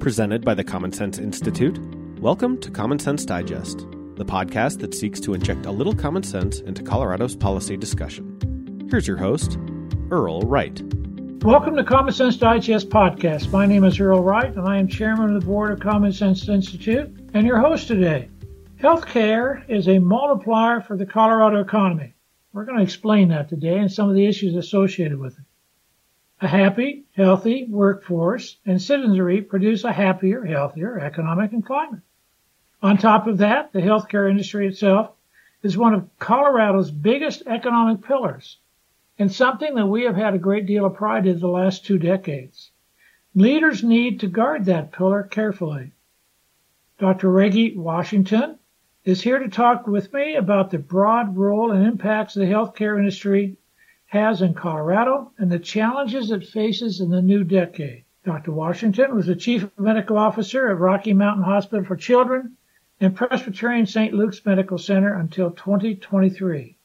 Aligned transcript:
Presented 0.00 0.46
by 0.46 0.54
the 0.54 0.64
Common 0.64 0.92
Sense 0.92 1.18
Institute, 1.18 1.78
welcome 2.20 2.58
to 2.62 2.70
Common 2.70 2.98
Sense 2.98 3.26
Digest, 3.26 3.80
the 4.14 4.24
podcast 4.24 4.78
that 4.78 4.94
seeks 4.94 5.20
to 5.20 5.34
inject 5.34 5.66
a 5.66 5.70
little 5.70 5.94
common 5.94 6.22
sense 6.22 6.60
into 6.60 6.82
Colorado's 6.82 7.36
policy 7.36 7.76
discussion. 7.76 8.88
Here's 8.90 9.06
your 9.06 9.18
host, 9.18 9.58
Earl 10.10 10.40
Wright. 10.40 10.80
Welcome 11.42 11.76
to 11.76 11.84
Common 11.84 12.14
Sense 12.14 12.38
Digest 12.38 12.88
podcast. 12.88 13.52
My 13.52 13.66
name 13.66 13.84
is 13.84 14.00
Earl 14.00 14.22
Wright, 14.22 14.56
and 14.56 14.66
I 14.66 14.78
am 14.78 14.88
chairman 14.88 15.36
of 15.36 15.40
the 15.42 15.46
board 15.46 15.70
of 15.70 15.80
Common 15.80 16.14
Sense 16.14 16.48
Institute 16.48 17.14
and 17.34 17.46
your 17.46 17.60
host 17.60 17.86
today. 17.86 18.30
Healthcare 18.80 19.68
is 19.68 19.86
a 19.86 19.98
multiplier 19.98 20.80
for 20.80 20.96
the 20.96 21.04
Colorado 21.04 21.60
economy. 21.60 22.14
We're 22.54 22.64
going 22.64 22.78
to 22.78 22.84
explain 22.84 23.28
that 23.28 23.50
today 23.50 23.76
and 23.76 23.92
some 23.92 24.08
of 24.08 24.14
the 24.14 24.24
issues 24.24 24.56
associated 24.56 25.18
with 25.18 25.34
it. 25.34 25.44
A 26.42 26.48
happy, 26.48 27.04
healthy 27.14 27.66
workforce 27.68 28.56
and 28.64 28.80
citizenry 28.80 29.42
produce 29.42 29.84
a 29.84 29.92
happier, 29.92 30.44
healthier 30.44 30.98
economic 30.98 31.52
climate. 31.64 32.00
On 32.82 32.96
top 32.96 33.26
of 33.26 33.38
that, 33.38 33.72
the 33.72 33.80
healthcare 33.80 34.30
industry 34.30 34.66
itself 34.66 35.12
is 35.62 35.76
one 35.76 35.92
of 35.92 36.08
Colorado's 36.18 36.90
biggest 36.90 37.42
economic 37.46 38.02
pillars 38.02 38.58
and 39.18 39.30
something 39.30 39.74
that 39.74 39.86
we 39.86 40.04
have 40.04 40.16
had 40.16 40.32
a 40.32 40.38
great 40.38 40.64
deal 40.64 40.86
of 40.86 40.94
pride 40.94 41.26
in 41.26 41.38
the 41.38 41.46
last 41.46 41.84
two 41.84 41.98
decades. 41.98 42.70
Leaders 43.34 43.84
need 43.84 44.20
to 44.20 44.26
guard 44.26 44.64
that 44.64 44.92
pillar 44.92 45.22
carefully. 45.22 45.92
Dr. 46.98 47.30
Reggie 47.30 47.76
Washington 47.76 48.58
is 49.04 49.20
here 49.20 49.38
to 49.38 49.48
talk 49.48 49.86
with 49.86 50.10
me 50.14 50.36
about 50.36 50.70
the 50.70 50.78
broad 50.78 51.36
role 51.36 51.70
and 51.70 51.86
impacts 51.86 52.34
of 52.34 52.40
the 52.40 52.52
healthcare 52.52 52.98
industry 52.98 53.58
has 54.10 54.42
in 54.42 54.52
Colorado 54.52 55.30
and 55.38 55.52
the 55.52 55.58
challenges 55.58 56.32
it 56.32 56.44
faces 56.44 57.00
in 57.00 57.10
the 57.10 57.22
new 57.22 57.44
decade. 57.44 58.02
Dr. 58.24 58.50
Washington 58.50 59.14
was 59.14 59.26
the 59.26 59.36
Chief 59.36 59.68
Medical 59.78 60.18
Officer 60.18 60.68
at 60.68 60.80
Rocky 60.80 61.14
Mountain 61.14 61.44
Hospital 61.44 61.84
for 61.84 61.94
Children 61.94 62.56
and 63.00 63.14
Presbyterian 63.14 63.86
St. 63.86 64.12
Luke's 64.12 64.44
Medical 64.44 64.78
Center 64.78 65.14
until 65.14 65.52
2023. 65.52 66.76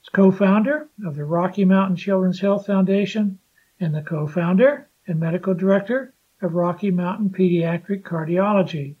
He's 0.00 0.08
co-founder 0.10 0.88
of 1.04 1.16
the 1.16 1.24
Rocky 1.24 1.64
Mountain 1.64 1.96
Children's 1.96 2.38
Health 2.38 2.66
Foundation 2.66 3.40
and 3.80 3.92
the 3.92 4.02
co-founder 4.02 4.88
and 5.08 5.18
medical 5.18 5.54
director 5.54 6.14
of 6.40 6.54
Rocky 6.54 6.92
Mountain 6.92 7.30
Pediatric 7.30 8.02
Cardiology. 8.02 8.94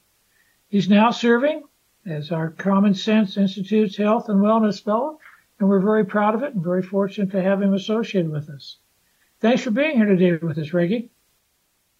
He's 0.68 0.88
now 0.88 1.12
serving 1.12 1.62
as 2.04 2.32
our 2.32 2.50
Common 2.50 2.94
Sense 2.94 3.36
Institute's 3.36 3.96
Health 3.96 4.28
and 4.28 4.40
Wellness 4.40 4.82
Fellow 4.82 5.20
and 5.58 5.68
we're 5.68 5.80
very 5.80 6.04
proud 6.04 6.34
of 6.34 6.42
it 6.42 6.54
and 6.54 6.62
very 6.62 6.82
fortunate 6.82 7.30
to 7.32 7.42
have 7.42 7.62
him 7.62 7.74
associated 7.74 8.30
with 8.30 8.48
us. 8.48 8.78
Thanks 9.40 9.62
for 9.62 9.70
being 9.70 9.96
here 9.96 10.06
today 10.06 10.38
with 10.44 10.58
us, 10.58 10.72
Reggie. 10.72 11.10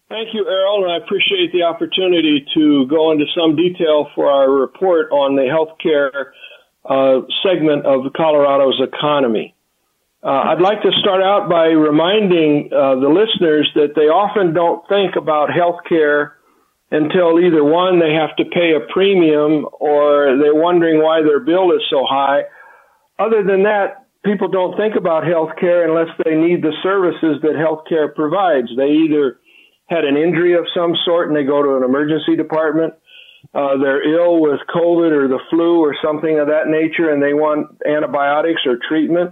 Thank 0.09 0.33
you, 0.33 0.47
Errol, 0.47 0.83
and 0.83 0.93
I 0.93 0.97
appreciate 1.03 1.51
the 1.51 1.63
opportunity 1.63 2.45
to 2.53 2.85
go 2.87 3.11
into 3.11 3.25
some 3.35 3.55
detail 3.55 4.07
for 4.13 4.29
our 4.29 4.49
report 4.51 5.11
on 5.11 5.35
the 5.35 5.43
healthcare 5.43 6.31
uh, 6.85 7.25
segment 7.43 7.85
of 7.85 8.13
Colorado's 8.13 8.79
economy. 8.81 9.55
Uh, 10.23 10.53
I'd 10.53 10.61
like 10.61 10.81
to 10.83 10.91
start 10.99 11.21
out 11.21 11.49
by 11.49 11.67
reminding 11.67 12.69
uh, 12.71 12.95
the 12.95 13.09
listeners 13.09 13.69
that 13.75 13.93
they 13.95 14.09
often 14.09 14.53
don't 14.53 14.87
think 14.87 15.15
about 15.15 15.49
healthcare 15.49 16.33
until 16.91 17.39
either 17.39 17.63
one, 17.63 17.99
they 17.99 18.13
have 18.13 18.35
to 18.37 18.45
pay 18.45 18.73
a 18.73 18.79
premium 18.93 19.65
or 19.79 20.37
they're 20.37 20.55
wondering 20.55 21.01
why 21.01 21.21
their 21.21 21.39
bill 21.39 21.71
is 21.71 21.81
so 21.89 22.05
high, 22.07 22.43
other 23.19 23.43
than 23.43 23.63
that, 23.63 24.05
people 24.23 24.47
don't 24.47 24.75
think 24.75 24.95
about 24.95 25.23
healthcare 25.23 25.87
unless 25.87 26.09
they 26.23 26.35
need 26.35 26.61
the 26.61 26.73
services 26.83 27.41
that 27.41 27.53
healthcare 27.53 28.13
provides. 28.13 28.67
They 28.75 28.91
either 29.05 29.39
had 29.87 30.03
an 30.03 30.17
injury 30.17 30.53
of 30.53 30.65
some 30.75 30.95
sort 31.05 31.27
and 31.27 31.37
they 31.37 31.43
go 31.43 31.61
to 31.61 31.77
an 31.77 31.83
emergency 31.83 32.35
department. 32.35 32.93
Uh, 33.53 33.77
they're 33.77 34.03
ill 34.03 34.41
with 34.41 34.59
COVID 34.73 35.11
or 35.11 35.27
the 35.27 35.39
flu 35.49 35.79
or 35.79 35.95
something 36.03 36.39
of 36.39 36.47
that 36.47 36.67
nature 36.67 37.11
and 37.11 37.21
they 37.21 37.33
want 37.33 37.77
antibiotics 37.87 38.61
or 38.65 38.77
treatment. 38.87 39.31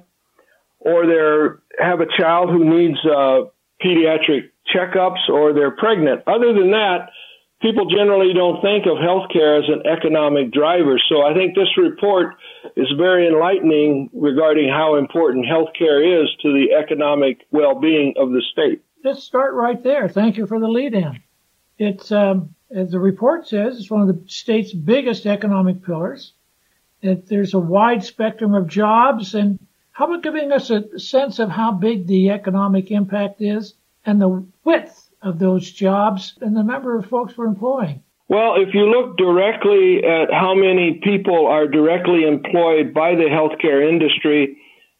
Or 0.79 1.07
they 1.07 1.83
have 1.83 2.01
a 2.01 2.05
child 2.17 2.49
who 2.49 2.63
needs 2.63 2.99
uh, 3.05 3.45
pediatric 3.83 4.51
checkups 4.73 5.29
or 5.29 5.53
they're 5.53 5.71
pregnant. 5.71 6.21
Other 6.27 6.53
than 6.53 6.71
that, 6.71 7.09
people 7.63 7.85
generally 7.85 8.33
don't 8.33 8.61
think 8.61 8.85
of 8.85 8.97
healthcare 8.97 9.57
as 9.57 9.69
an 9.69 9.87
economic 9.87 10.51
driver. 10.51 10.99
So 11.09 11.23
I 11.23 11.33
think 11.33 11.55
this 11.55 11.77
report 11.77 12.35
is 12.75 12.87
very 12.97 13.25
enlightening 13.25 14.09
regarding 14.13 14.67
how 14.67 14.97
important 14.97 15.45
healthcare 15.45 16.23
is 16.23 16.29
to 16.41 16.51
the 16.51 16.75
economic 16.77 17.47
well-being 17.51 18.15
of 18.17 18.31
the 18.31 18.41
state. 18.51 18.83
Let's 19.03 19.23
start 19.23 19.53
right 19.53 19.81
there. 19.81 20.09
Thank 20.09 20.37
you 20.37 20.45
for 20.45 20.59
the 20.59 20.67
lead 20.67 20.93
in. 20.93 21.23
It's, 21.79 22.11
um, 22.11 22.53
as 22.69 22.91
the 22.91 22.99
report 22.99 23.47
says, 23.47 23.79
it's 23.79 23.89
one 23.89 24.01
of 24.01 24.07
the 24.07 24.21
state's 24.27 24.73
biggest 24.73 25.25
economic 25.25 25.83
pillars. 25.83 26.33
It, 27.01 27.27
there's 27.27 27.53
a 27.53 27.59
wide 27.59 28.03
spectrum 28.03 28.53
of 28.55 28.67
jobs 28.67 29.35
and 29.35 29.57
how 29.91 30.05
about 30.05 30.23
giving 30.23 30.51
us 30.51 30.69
a 30.69 30.99
sense 30.99 31.39
of 31.39 31.49
how 31.49 31.71
big 31.71 32.07
the 32.07 32.31
economic 32.31 32.91
impact 32.91 33.41
is 33.41 33.75
and 34.05 34.21
the 34.21 34.45
width 34.65 35.02
of 35.23 35.39
those 35.39 35.71
jobs 35.71 36.37
and 36.41 36.55
the 36.55 36.63
number 36.63 36.97
of 36.97 37.05
folks 37.07 37.37
we're 37.37 37.47
employing? 37.47 38.03
Well, 38.29 38.55
if 38.55 38.73
you 38.73 38.85
look 38.85 39.17
directly 39.17 40.03
at 40.03 40.31
how 40.31 40.55
many 40.55 40.99
people 41.03 41.47
are 41.47 41.67
directly 41.67 42.23
employed 42.23 42.93
by 42.93 43.15
the 43.15 43.29
healthcare 43.29 43.87
industry, 43.87 44.57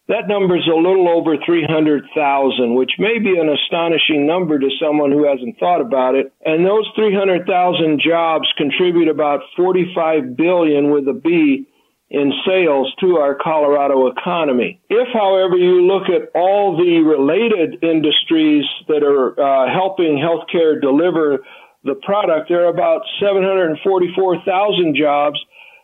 that 0.07 0.27
number 0.27 0.57
is 0.57 0.67
a 0.67 0.75
little 0.75 1.07
over 1.07 1.37
300,000, 1.45 2.75
which 2.75 2.91
may 2.99 3.19
be 3.19 3.39
an 3.39 3.49
astonishing 3.49 4.27
number 4.27 4.59
to 4.59 4.69
someone 4.79 5.11
who 5.11 5.25
hasn't 5.25 5.57
thought 5.59 5.79
about 5.79 6.15
it. 6.15 6.33
And 6.45 6.65
those 6.65 6.85
300,000 6.95 8.01
jobs 8.05 8.47
contribute 8.57 9.07
about 9.07 9.39
45 9.55 10.35
billion 10.35 10.91
with 10.91 11.07
a 11.07 11.13
B 11.13 11.67
in 12.13 12.31
sales 12.45 12.93
to 13.01 13.17
our 13.17 13.33
Colorado 13.33 14.05
economy. 14.05 14.79
If, 14.87 15.07
however, 15.11 15.57
you 15.57 15.81
look 15.81 16.13
at 16.13 16.29
all 16.37 16.77
the 16.77 17.01
related 17.01 17.83
industries 17.83 18.65
that 18.87 19.01
are 19.01 19.33
uh, 19.33 19.73
helping 19.73 20.21
healthcare 20.21 20.79
deliver 20.79 21.39
the 21.83 21.95
product, 22.05 22.49
there 22.49 22.65
are 22.65 22.69
about 22.69 23.01
744,000 23.19 24.95
jobs 24.95 25.41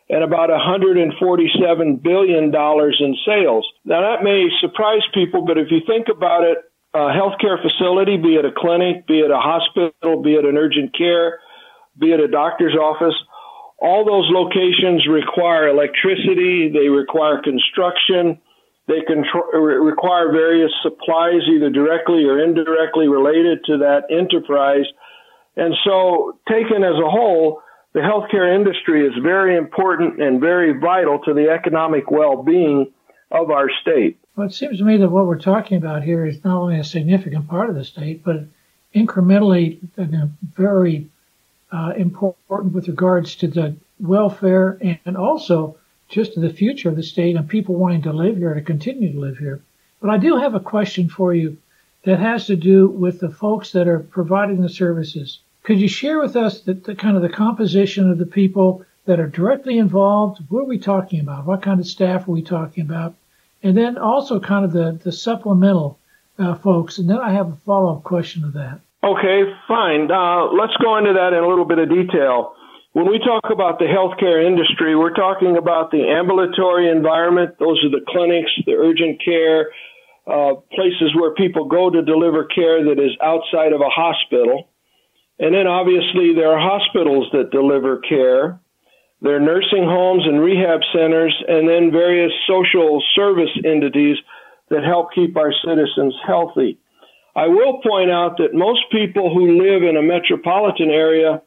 and 0.08 0.22
about 0.22 0.50
147 0.50 1.10
billion 1.96 2.50
dollars 2.50 2.96
in 3.02 3.16
sales. 3.26 3.66
Now 3.84 4.00
that 4.02 4.22
may 4.22 4.46
surprise 4.60 5.02
people, 5.12 5.44
but 5.44 5.58
if 5.58 5.66
you 5.70 5.80
think 5.86 6.06
about 6.08 6.44
it, 6.44 6.58
a 6.94 7.10
healthcare 7.10 7.58
facility, 7.62 8.16
be 8.16 8.34
it 8.34 8.44
a 8.44 8.50
clinic, 8.56 9.06
be 9.06 9.18
it 9.18 9.30
a 9.30 9.38
hospital, 9.38 10.22
be 10.22 10.34
it 10.34 10.44
an 10.44 10.56
urgent 10.56 10.96
care, 10.96 11.38
be 11.98 12.12
it 12.12 12.18
a 12.18 12.26
doctor's 12.26 12.74
office, 12.74 13.14
all 13.80 14.04
those 14.04 14.28
locations 14.28 15.06
require 15.08 15.68
electricity, 15.68 16.70
they 16.72 16.88
require 16.88 17.40
construction, 17.42 18.38
they 18.86 19.00
require 19.08 20.32
various 20.32 20.70
supplies 20.82 21.42
either 21.48 21.70
directly 21.70 22.24
or 22.24 22.42
indirectly 22.42 23.08
related 23.08 23.64
to 23.64 23.78
that 23.78 24.04
enterprise. 24.10 24.84
And 25.56 25.74
so 25.84 26.38
taken 26.48 26.82
as 26.84 26.94
a 26.94 27.08
whole, 27.08 27.62
the 27.92 28.00
healthcare 28.00 28.54
industry 28.54 29.06
is 29.06 29.12
very 29.22 29.56
important 29.56 30.20
and 30.22 30.40
very 30.40 30.78
vital 30.78 31.18
to 31.24 31.34
the 31.34 31.48
economic 31.50 32.10
well-being 32.10 32.92
of 33.30 33.50
our 33.50 33.70
state. 33.80 34.18
Well, 34.36 34.46
it 34.46 34.52
seems 34.52 34.78
to 34.78 34.84
me 34.84 34.96
that 34.98 35.10
what 35.10 35.26
we're 35.26 35.38
talking 35.38 35.76
about 35.76 36.02
here 36.02 36.26
is 36.26 36.44
not 36.44 36.60
only 36.60 36.78
a 36.78 36.84
significant 36.84 37.48
part 37.48 37.68
of 37.68 37.76
the 37.76 37.84
state, 37.84 38.24
but 38.24 38.44
incrementally 38.94 39.80
a 39.96 40.30
very 40.42 41.08
uh, 41.72 41.92
important 41.96 42.72
with 42.72 42.88
regards 42.88 43.36
to 43.36 43.48
the 43.48 43.76
welfare 43.98 44.78
and 45.04 45.16
also 45.16 45.76
just 46.08 46.40
the 46.40 46.52
future 46.52 46.88
of 46.88 46.96
the 46.96 47.02
state 47.02 47.36
and 47.36 47.48
people 47.48 47.74
wanting 47.76 48.02
to 48.02 48.12
live 48.12 48.36
here 48.36 48.54
to 48.54 48.60
continue 48.60 49.12
to 49.12 49.20
live 49.20 49.38
here. 49.38 49.60
But 50.00 50.10
I 50.10 50.18
do 50.18 50.36
have 50.36 50.54
a 50.54 50.60
question 50.60 51.08
for 51.08 51.34
you 51.34 51.58
that 52.04 52.18
has 52.18 52.46
to 52.46 52.56
do 52.56 52.88
with 52.88 53.20
the 53.20 53.30
folks 53.30 53.72
that 53.72 53.86
are 53.86 54.00
providing 54.00 54.60
the 54.60 54.68
services. 54.68 55.40
Could 55.62 55.80
you 55.80 55.88
share 55.88 56.18
with 56.18 56.36
us 56.36 56.62
the, 56.62 56.74
the 56.74 56.94
kind 56.94 57.16
of 57.16 57.22
the 57.22 57.28
composition 57.28 58.10
of 58.10 58.18
the 58.18 58.26
people 58.26 58.84
that 59.04 59.20
are 59.20 59.28
directly 59.28 59.78
involved? 59.78 60.40
What 60.48 60.62
are 60.62 60.64
we 60.64 60.78
talking 60.78 61.20
about? 61.20 61.46
What 61.46 61.62
kind 61.62 61.78
of 61.78 61.86
staff 61.86 62.26
are 62.26 62.32
we 62.32 62.42
talking 62.42 62.82
about? 62.84 63.14
And 63.62 63.76
then 63.76 63.98
also 63.98 64.40
kind 64.40 64.64
of 64.64 64.72
the, 64.72 64.98
the 65.04 65.12
supplemental 65.12 65.98
uh, 66.38 66.54
folks. 66.54 66.98
And 66.98 67.10
then 67.10 67.18
I 67.18 67.32
have 67.32 67.52
a 67.52 67.56
follow-up 67.56 68.02
question 68.02 68.42
to 68.42 68.48
that. 68.52 68.80
Okay, 69.02 69.42
fine. 69.66 70.10
Uh, 70.10 70.52
let's 70.52 70.76
go 70.76 70.98
into 70.98 71.14
that 71.14 71.32
in 71.32 71.42
a 71.42 71.48
little 71.48 71.64
bit 71.64 71.78
of 71.78 71.88
detail. 71.88 72.52
When 72.92 73.08
we 73.08 73.18
talk 73.18 73.48
about 73.50 73.78
the 73.78 73.86
healthcare 73.86 74.44
industry, 74.44 74.94
we're 74.96 75.14
talking 75.14 75.56
about 75.56 75.90
the 75.90 76.04
ambulatory 76.04 76.90
environment. 76.90 77.54
Those 77.58 77.82
are 77.84 77.88
the 77.88 78.04
clinics, 78.06 78.50
the 78.66 78.72
urgent 78.72 79.22
care, 79.24 79.70
uh, 80.26 80.60
places 80.74 81.14
where 81.14 81.32
people 81.32 81.64
go 81.64 81.88
to 81.88 82.02
deliver 82.02 82.44
care 82.44 82.84
that 82.84 83.00
is 83.00 83.16
outside 83.22 83.72
of 83.72 83.80
a 83.80 83.88
hospital. 83.88 84.68
And 85.38 85.54
then 85.54 85.66
obviously 85.66 86.34
there 86.34 86.52
are 86.52 86.60
hospitals 86.60 87.28
that 87.32 87.50
deliver 87.50 88.00
care. 88.00 88.60
There 89.22 89.36
are 89.36 89.40
nursing 89.40 89.84
homes 89.84 90.26
and 90.26 90.42
rehab 90.42 90.80
centers 90.92 91.34
and 91.48 91.66
then 91.66 91.90
various 91.90 92.32
social 92.46 93.02
service 93.14 93.54
entities 93.64 94.16
that 94.68 94.84
help 94.84 95.14
keep 95.14 95.36
our 95.38 95.52
citizens 95.64 96.14
healthy. 96.26 96.78
I 97.36 97.46
will 97.46 97.80
point 97.82 98.10
out 98.10 98.38
that 98.38 98.54
most 98.54 98.80
people 98.90 99.32
who 99.32 99.62
live 99.62 99.82
in 99.82 99.96
a 99.96 100.02
metropolitan 100.02 100.90
area 100.90 101.42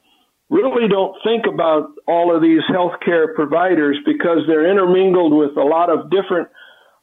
really 0.49 0.87
don't 0.87 1.15
think 1.23 1.45
about 1.45 1.91
all 2.07 2.33
of 2.33 2.41
these 2.41 2.61
healthcare 2.69 3.33
providers 3.35 3.97
because 4.05 4.45
they're 4.47 4.69
intermingled 4.69 5.33
with 5.33 5.57
a 5.57 5.63
lot 5.63 5.89
of 5.89 6.09
different 6.09 6.47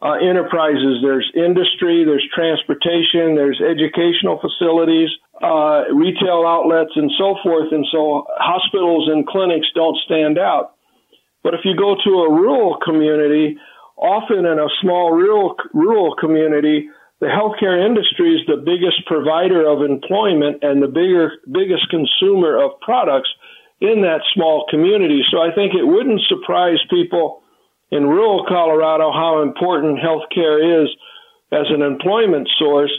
uh, 0.02 0.16
enterprises. 0.16 1.02
There's 1.02 1.30
industry, 1.34 2.04
there's 2.04 2.24
transportation, 2.32 3.36
there's 3.36 3.60
educational 3.60 4.40
facilities, 4.40 5.10
uh, 5.42 5.92
retail 5.92 6.46
outlets, 6.46 6.92
and 6.96 7.10
so 7.18 7.36
forth. 7.42 7.72
And 7.72 7.84
so 7.92 8.24
hospitals 8.38 9.08
and 9.12 9.26
clinics 9.26 9.66
don't 9.74 9.98
stand 10.06 10.38
out. 10.38 10.72
But 11.42 11.54
if 11.54 11.60
you 11.64 11.76
go 11.76 11.96
to 11.96 12.10
a 12.22 12.32
rural 12.32 12.78
community, 12.84 13.58
often 13.96 14.46
in 14.46 14.58
a 14.58 14.68
small 14.80 15.12
rural 15.12 15.56
rural 15.74 16.14
community, 16.16 16.88
the 17.20 17.26
healthcare 17.26 17.84
industry 17.84 18.34
is 18.34 18.46
the 18.46 18.56
biggest 18.56 19.04
provider 19.06 19.68
of 19.68 19.82
employment 19.82 20.64
and 20.64 20.82
the 20.82 20.88
bigger 20.88 21.32
biggest 21.52 21.88
consumer 21.90 22.56
of 22.56 22.80
products 22.80 23.28
in 23.80 24.02
that 24.02 24.20
small 24.34 24.66
community. 24.70 25.22
So 25.30 25.38
I 25.38 25.54
think 25.54 25.74
it 25.74 25.84
wouldn't 25.84 26.20
surprise 26.28 26.78
people 26.88 27.42
in 27.90 28.06
rural 28.06 28.44
Colorado 28.48 29.12
how 29.12 29.42
important 29.42 29.98
healthcare 29.98 30.82
is 30.82 30.88
as 31.52 31.66
an 31.68 31.82
employment 31.82 32.48
source, 32.58 32.92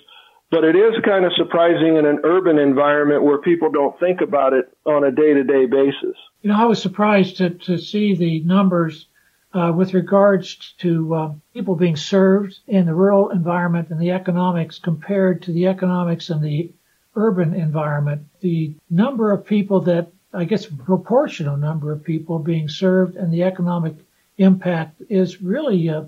but 0.51 0.63
it 0.63 0.75
is 0.75 0.93
kind 1.03 1.25
of 1.25 1.31
surprising 1.35 1.97
in 1.97 2.05
an 2.05 2.19
urban 2.23 2.59
environment 2.59 3.23
where 3.23 3.39
people 3.39 3.71
don't 3.71 3.97
think 3.99 4.21
about 4.21 4.53
it 4.53 4.65
on 4.85 5.03
a 5.03 5.11
day 5.11 5.33
to 5.33 5.43
day 5.43 5.65
basis. 5.65 6.17
You 6.41 6.49
know, 6.49 6.59
I 6.59 6.65
was 6.65 6.81
surprised 6.81 7.37
to, 7.37 7.51
to 7.51 7.77
see 7.77 8.15
the 8.15 8.41
numbers 8.41 9.07
uh, 9.53 9.71
with 9.75 9.93
regards 9.93 10.73
to 10.79 11.13
uh, 11.13 11.33
people 11.53 11.75
being 11.75 11.95
served 11.95 12.59
in 12.67 12.85
the 12.85 12.93
rural 12.93 13.29
environment 13.29 13.89
and 13.89 13.99
the 13.99 14.11
economics 14.11 14.79
compared 14.79 15.41
to 15.41 15.51
the 15.51 15.67
economics 15.67 16.29
in 16.29 16.41
the 16.41 16.71
urban 17.15 17.53
environment. 17.53 18.25
The 18.39 18.73
number 18.89 19.31
of 19.31 19.45
people 19.45 19.81
that, 19.81 20.07
I 20.33 20.45
guess, 20.45 20.65
proportional 20.65 21.57
number 21.57 21.91
of 21.91 22.03
people 22.03 22.39
being 22.39 22.69
served 22.69 23.15
and 23.15 23.33
the 23.33 23.43
economic 23.43 23.95
impact 24.37 25.01
is 25.09 25.41
really 25.41 25.89
uh, 25.89 26.03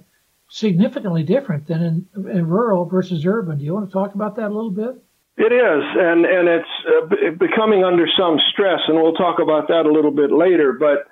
significantly 0.49 1.23
different 1.23 1.67
than 1.67 1.83
in, 1.83 2.29
in, 2.29 2.47
rural 2.47 2.85
versus 2.85 3.25
urban. 3.25 3.57
Do 3.57 3.65
you 3.65 3.73
want 3.73 3.89
to 3.89 3.93
talk 3.93 4.15
about 4.15 4.37
that 4.37 4.51
a 4.51 4.53
little 4.53 4.71
bit? 4.71 5.03
It 5.35 5.51
is, 5.51 5.83
and 5.97 6.25
and 6.25 6.47
it's 6.47 6.69
uh, 6.87 7.31
becoming 7.39 7.83
under 7.83 8.05
some 8.17 8.37
stress, 8.51 8.81
and 8.87 9.01
we'll 9.01 9.15
talk 9.15 9.39
about 9.39 9.67
that 9.69 9.87
a 9.87 9.91
little 9.91 10.11
bit 10.11 10.31
later. 10.31 10.73
But 10.73 11.07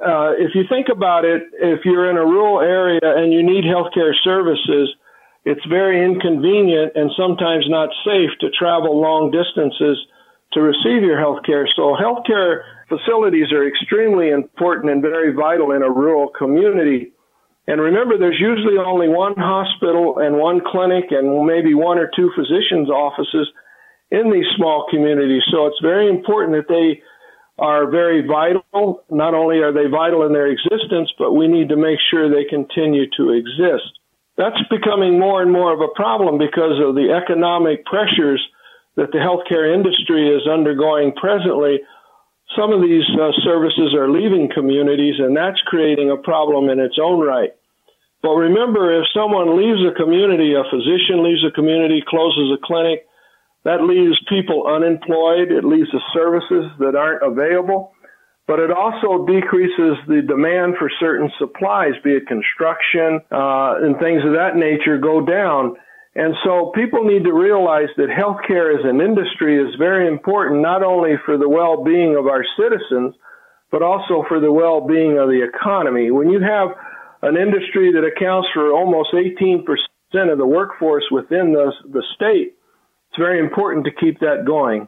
uh, 0.00 0.32
if 0.38 0.54
you 0.54 0.64
think 0.68 0.88
about 0.88 1.24
it, 1.24 1.42
if 1.60 1.84
you're 1.84 2.10
in 2.10 2.16
a 2.16 2.24
rural 2.24 2.60
area 2.60 3.00
and 3.02 3.32
you 3.32 3.42
need 3.42 3.64
healthcare 3.64 4.12
services, 4.24 4.88
it's 5.44 5.64
very 5.68 6.04
inconvenient 6.04 6.92
and 6.94 7.10
sometimes 7.16 7.64
not 7.68 7.90
safe 8.04 8.30
to 8.40 8.50
travel 8.50 9.00
long 9.00 9.30
distances 9.30 9.98
to 10.52 10.60
receive 10.60 11.02
your 11.02 11.16
healthcare. 11.16 11.66
So 11.76 11.96
healthcare 11.96 12.62
facilities 12.88 13.52
are 13.52 13.66
extremely 13.66 14.30
important 14.30 14.90
and 14.90 15.00
very 15.02 15.32
vital 15.32 15.72
in 15.72 15.82
a 15.82 15.90
rural 15.90 16.28
community. 16.36 17.12
And 17.66 17.80
remember, 17.80 18.18
there's 18.18 18.40
usually 18.40 18.78
only 18.78 19.08
one 19.08 19.34
hospital 19.36 20.18
and 20.18 20.36
one 20.36 20.60
clinic 20.60 21.12
and 21.12 21.46
maybe 21.46 21.72
one 21.74 21.98
or 21.98 22.10
two 22.16 22.30
physicians' 22.34 22.90
offices 22.90 23.48
in 24.10 24.32
these 24.32 24.46
small 24.56 24.86
communities. 24.90 25.42
So 25.52 25.66
it's 25.66 25.80
very 25.80 26.08
important 26.08 26.56
that 26.56 26.72
they 26.72 27.00
are 27.60 27.90
very 27.90 28.26
vital. 28.26 29.04
Not 29.10 29.34
only 29.34 29.58
are 29.58 29.72
they 29.72 29.86
vital 29.86 30.24
in 30.24 30.32
their 30.32 30.48
existence, 30.48 31.12
but 31.18 31.32
we 31.32 31.46
need 31.46 31.68
to 31.68 31.76
make 31.76 31.98
sure 32.10 32.28
they 32.28 32.48
continue 32.48 33.04
to 33.16 33.30
exist. 33.30 34.00
That's 34.36 34.60
becoming 34.70 35.20
more 35.20 35.42
and 35.42 35.52
more 35.52 35.72
of 35.72 35.80
a 35.80 35.94
problem 35.94 36.38
because 36.38 36.80
of 36.80 36.94
the 36.94 37.12
economic 37.12 37.84
pressures 37.84 38.40
that 38.96 39.12
the 39.12 39.18
healthcare 39.20 39.72
industry 39.72 40.28
is 40.34 40.48
undergoing 40.48 41.12
presently 41.12 41.80
some 42.58 42.72
of 42.72 42.82
these 42.82 43.06
uh, 43.14 43.30
services 43.44 43.94
are 43.94 44.10
leaving 44.10 44.50
communities, 44.52 45.14
and 45.18 45.36
that's 45.36 45.60
creating 45.66 46.10
a 46.10 46.16
problem 46.16 46.68
in 46.68 46.80
its 46.80 46.98
own 47.00 47.20
right. 47.20 47.54
But 48.22 48.34
remember, 48.34 49.00
if 49.00 49.06
someone 49.14 49.56
leaves 49.56 49.80
a 49.86 49.94
community, 49.94 50.54
a 50.54 50.66
physician 50.68 51.22
leaves 51.22 51.44
a 51.46 51.54
community, 51.54 52.02
closes 52.06 52.50
a 52.52 52.58
clinic, 52.58 53.06
that 53.64 53.82
leaves 53.82 54.18
people 54.28 54.66
unemployed. 54.66 55.52
It 55.52 55.64
leaves 55.64 55.90
the 55.92 56.00
services 56.14 56.70
that 56.78 56.96
aren't 56.96 57.22
available. 57.22 57.92
But 58.46 58.58
it 58.58 58.72
also 58.72 59.26
decreases 59.26 59.94
the 60.08 60.22
demand 60.26 60.74
for 60.78 60.90
certain 60.98 61.30
supplies, 61.38 61.92
be 62.02 62.16
it 62.16 62.26
construction 62.26 63.20
uh, 63.30 63.78
and 63.78 63.96
things 63.98 64.24
of 64.24 64.32
that 64.32 64.56
nature, 64.56 64.98
go 64.98 65.24
down. 65.24 65.76
And 66.16 66.34
so 66.42 66.72
people 66.74 67.04
need 67.04 67.22
to 67.24 67.32
realize 67.32 67.88
that 67.96 68.08
healthcare 68.10 68.74
as 68.74 68.84
an 68.84 69.00
industry 69.00 69.56
is 69.56 69.76
very 69.78 70.08
important, 70.08 70.62
not 70.62 70.82
only 70.82 71.14
for 71.24 71.38
the 71.38 71.48
well-being 71.48 72.16
of 72.16 72.26
our 72.26 72.44
citizens, 72.58 73.14
but 73.70 73.82
also 73.82 74.24
for 74.26 74.40
the 74.40 74.50
well-being 74.50 75.18
of 75.18 75.28
the 75.28 75.46
economy. 75.46 76.10
When 76.10 76.28
you 76.28 76.40
have 76.40 76.70
an 77.22 77.36
industry 77.36 77.92
that 77.92 78.02
accounts 78.02 78.48
for 78.52 78.72
almost 78.72 79.14
18% 79.14 79.62
of 80.32 80.38
the 80.38 80.46
workforce 80.46 81.04
within 81.12 81.52
the, 81.52 81.72
the 81.92 82.02
state, 82.16 82.54
it's 83.10 83.18
very 83.18 83.40
important 83.40 83.84
to 83.86 83.90
keep 83.90 84.20
that 84.20 84.44
going. 84.44 84.86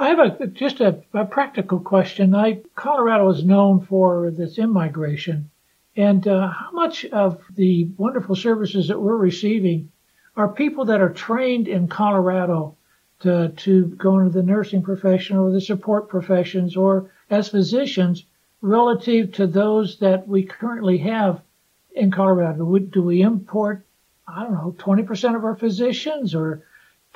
I 0.00 0.08
have 0.08 0.18
a, 0.18 0.46
just 0.48 0.80
a, 0.80 1.00
a 1.12 1.24
practical 1.24 1.78
question. 1.78 2.34
I, 2.34 2.62
Colorado 2.74 3.28
is 3.30 3.44
known 3.44 3.86
for 3.86 4.32
this 4.32 4.58
immigration. 4.58 5.50
And 5.96 6.26
uh, 6.26 6.48
how 6.48 6.72
much 6.72 7.04
of 7.04 7.40
the 7.54 7.88
wonderful 7.96 8.34
services 8.34 8.88
that 8.88 9.00
we're 9.00 9.16
receiving 9.16 9.92
are 10.36 10.48
people 10.48 10.86
that 10.86 11.00
are 11.00 11.12
trained 11.12 11.68
in 11.68 11.86
Colorado 11.86 12.76
to, 13.20 13.50
to 13.50 13.86
go 13.86 14.18
into 14.18 14.32
the 14.32 14.42
nursing 14.42 14.82
profession 14.82 15.36
or 15.36 15.52
the 15.52 15.60
support 15.60 16.08
professions 16.08 16.76
or 16.76 17.12
as 17.30 17.48
physicians 17.48 18.24
relative 18.60 19.32
to 19.34 19.46
those 19.46 20.00
that 20.00 20.26
we 20.26 20.42
currently 20.42 20.98
have 20.98 21.40
in 21.94 22.10
Colorado? 22.10 22.58
Do 22.58 22.64
we, 22.64 22.80
do 22.80 23.02
we 23.04 23.22
import, 23.22 23.86
I 24.26 24.42
don't 24.42 24.54
know, 24.54 24.74
20% 24.78 25.36
of 25.36 25.44
our 25.44 25.54
physicians 25.54 26.34
or 26.34 26.64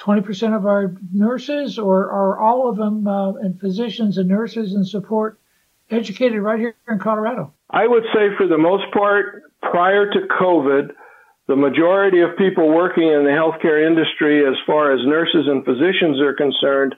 20% 0.01 0.57
of 0.57 0.67
our 0.67 0.95
nurses 1.13 1.79
or 1.79 2.11
are 2.11 2.39
all 2.39 2.69
of 2.69 2.77
them 2.77 3.07
uh, 3.07 3.33
and 3.35 3.59
physicians 3.61 4.17
and 4.17 4.29
nurses 4.29 4.75
and 4.75 4.87
support 4.87 5.41
educated 5.91 6.41
right 6.41 6.59
here 6.59 6.75
in 6.89 6.99
Colorado? 6.99 7.53
I 7.71 7.87
would 7.87 8.05
say 8.15 8.29
for 8.37 8.47
the 8.47 8.59
most 8.59 8.85
part, 8.93 9.43
prior 9.61 10.11
to 10.11 10.21
COVID, 10.41 10.91
the 11.49 11.57
majority 11.57 12.21
of 12.21 12.37
people 12.37 12.69
working 12.69 13.09
in 13.09 13.25
the 13.25 13.31
healthcare 13.31 13.85
industry, 13.87 14.47
as 14.47 14.55
far 14.67 14.93
as 14.93 15.01
nurses 15.05 15.47
and 15.49 15.65
physicians 15.65 16.21
are 16.21 16.35
concerned, 16.35 16.95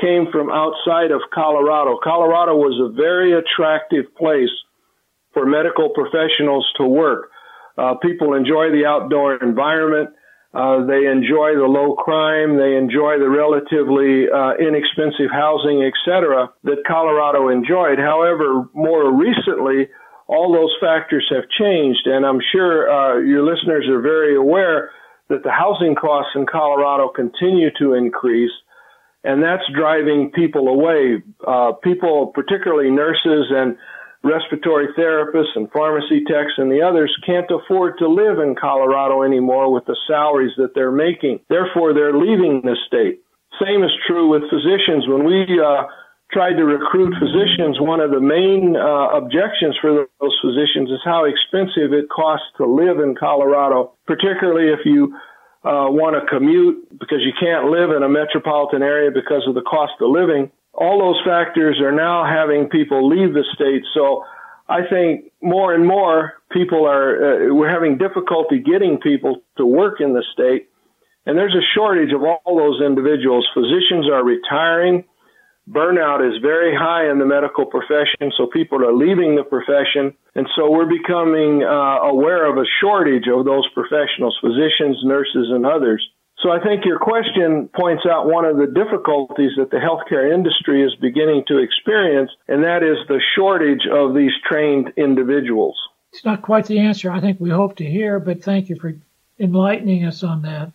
came 0.00 0.26
from 0.32 0.50
outside 0.50 1.10
of 1.10 1.20
Colorado. 1.32 1.98
Colorado 2.02 2.56
was 2.56 2.80
a 2.80 2.94
very 2.96 3.32
attractive 3.32 4.06
place 4.16 4.50
for 5.32 5.46
medical 5.46 5.90
professionals 5.90 6.66
to 6.76 6.84
work. 6.84 7.30
Uh, 7.76 7.94
people 8.02 8.34
enjoy 8.34 8.70
the 8.70 8.84
outdoor 8.86 9.36
environment. 9.36 10.10
Uh, 10.52 10.84
they 10.84 11.06
enjoy 11.06 11.54
the 11.54 11.70
low 11.70 11.94
crime. 11.94 12.58
They 12.58 12.74
enjoy 12.74 13.22
the 13.22 13.30
relatively 13.30 14.26
uh, 14.26 14.58
inexpensive 14.58 15.30
housing, 15.30 15.86
etc., 15.86 16.50
that 16.64 16.82
Colorado 16.86 17.48
enjoyed. 17.48 17.98
However, 17.98 18.66
more 18.74 19.14
recently, 19.14 19.86
all 20.26 20.52
those 20.52 20.74
factors 20.80 21.26
have 21.30 21.44
changed, 21.58 22.06
and 22.06 22.26
I'm 22.26 22.40
sure 22.52 22.90
uh, 22.90 23.18
your 23.18 23.42
listeners 23.42 23.86
are 23.88 24.00
very 24.00 24.36
aware 24.36 24.90
that 25.28 25.44
the 25.44 25.50
housing 25.50 25.94
costs 25.94 26.32
in 26.34 26.46
Colorado 26.46 27.08
continue 27.08 27.70
to 27.78 27.94
increase, 27.94 28.50
and 29.22 29.42
that's 29.42 29.62
driving 29.72 30.32
people 30.34 30.66
away. 30.66 31.22
Uh, 31.46 31.72
people, 31.82 32.32
particularly 32.34 32.90
nurses 32.90 33.46
and 33.50 33.76
respiratory 34.22 34.88
therapists 34.98 35.56
and 35.56 35.70
pharmacy 35.72 36.24
techs 36.24 36.52
and 36.58 36.70
the 36.70 36.82
others 36.82 37.14
can't 37.24 37.50
afford 37.50 37.96
to 37.98 38.08
live 38.08 38.38
in 38.38 38.54
Colorado 38.54 39.22
anymore 39.22 39.72
with 39.72 39.86
the 39.86 39.96
salaries 40.06 40.52
that 40.56 40.74
they're 40.74 40.92
making. 40.92 41.40
Therefore, 41.48 41.94
they're 41.94 42.16
leaving 42.16 42.60
the 42.62 42.76
state. 42.86 43.22
Same 43.58 43.82
is 43.82 43.90
true 44.06 44.28
with 44.28 44.42
physicians. 44.50 45.08
When 45.08 45.24
we 45.24 45.44
uh, 45.58 45.84
tried 46.32 46.54
to 46.54 46.64
recruit 46.64 47.14
physicians, 47.18 47.80
one 47.80 48.00
of 48.00 48.10
the 48.10 48.20
main 48.20 48.76
uh, 48.76 49.16
objections 49.16 49.76
for 49.80 50.06
those 50.20 50.36
physicians 50.44 50.90
is 50.90 51.00
how 51.04 51.24
expensive 51.24 51.92
it 51.92 52.08
costs 52.08 52.46
to 52.58 52.66
live 52.66 53.00
in 53.00 53.16
Colorado, 53.18 53.92
particularly 54.06 54.72
if 54.72 54.80
you 54.84 55.16
uh, 55.64 55.88
want 55.90 56.16
to 56.16 56.24
commute 56.28 56.88
because 56.98 57.20
you 57.20 57.32
can't 57.38 57.68
live 57.68 57.90
in 57.90 58.02
a 58.02 58.08
metropolitan 58.08 58.82
area 58.82 59.10
because 59.10 59.44
of 59.46 59.54
the 59.54 59.62
cost 59.62 59.92
of 60.00 60.10
living. 60.10 60.50
All 60.74 60.98
those 60.98 61.20
factors 61.24 61.80
are 61.80 61.92
now 61.92 62.24
having 62.24 62.68
people 62.68 63.08
leave 63.08 63.34
the 63.34 63.44
state. 63.54 63.82
So 63.92 64.24
I 64.68 64.80
think 64.88 65.32
more 65.42 65.74
and 65.74 65.86
more 65.86 66.34
people 66.52 66.86
are, 66.86 67.50
uh, 67.50 67.54
we're 67.54 67.70
having 67.70 67.98
difficulty 67.98 68.60
getting 68.60 68.98
people 68.98 69.42
to 69.58 69.66
work 69.66 70.00
in 70.00 70.14
the 70.14 70.24
state. 70.32 70.68
And 71.26 71.36
there's 71.36 71.54
a 71.54 71.66
shortage 71.74 72.12
of 72.12 72.22
all 72.22 72.56
those 72.56 72.80
individuals. 72.80 73.46
Physicians 73.54 74.08
are 74.10 74.24
retiring 74.24 75.04
burnout 75.70 76.26
is 76.26 76.40
very 76.42 76.74
high 76.74 77.10
in 77.10 77.18
the 77.18 77.26
medical 77.26 77.64
profession, 77.64 78.32
so 78.36 78.46
people 78.46 78.84
are 78.84 78.92
leaving 78.92 79.36
the 79.36 79.44
profession. 79.44 80.14
And 80.34 80.46
so 80.56 80.70
we're 80.70 80.90
becoming 80.90 81.62
uh, 81.62 82.10
aware 82.10 82.50
of 82.50 82.58
a 82.58 82.66
shortage 82.80 83.26
of 83.28 83.44
those 83.44 83.68
professionals, 83.74 84.36
physicians, 84.40 84.98
nurses, 85.04 85.48
and 85.50 85.64
others. 85.64 86.02
So 86.42 86.50
I 86.50 86.58
think 86.58 86.86
your 86.86 86.98
question 86.98 87.68
points 87.68 88.04
out 88.10 88.26
one 88.26 88.46
of 88.46 88.56
the 88.56 88.66
difficulties 88.66 89.52
that 89.58 89.70
the 89.70 89.76
healthcare 89.76 90.32
industry 90.32 90.82
is 90.82 90.94
beginning 90.96 91.44
to 91.48 91.58
experience, 91.58 92.30
and 92.48 92.64
that 92.64 92.82
is 92.82 92.96
the 93.08 93.20
shortage 93.34 93.86
of 93.86 94.14
these 94.14 94.32
trained 94.48 94.92
individuals. 94.96 95.76
It's 96.12 96.24
not 96.24 96.40
quite 96.40 96.66
the 96.66 96.80
answer 96.80 97.10
I 97.10 97.20
think 97.20 97.40
we 97.40 97.50
hope 97.50 97.76
to 97.76 97.84
hear, 97.84 98.18
but 98.18 98.42
thank 98.42 98.70
you 98.70 98.76
for 98.76 98.94
enlightening 99.38 100.04
us 100.04 100.22
on 100.22 100.42
that. 100.42 100.72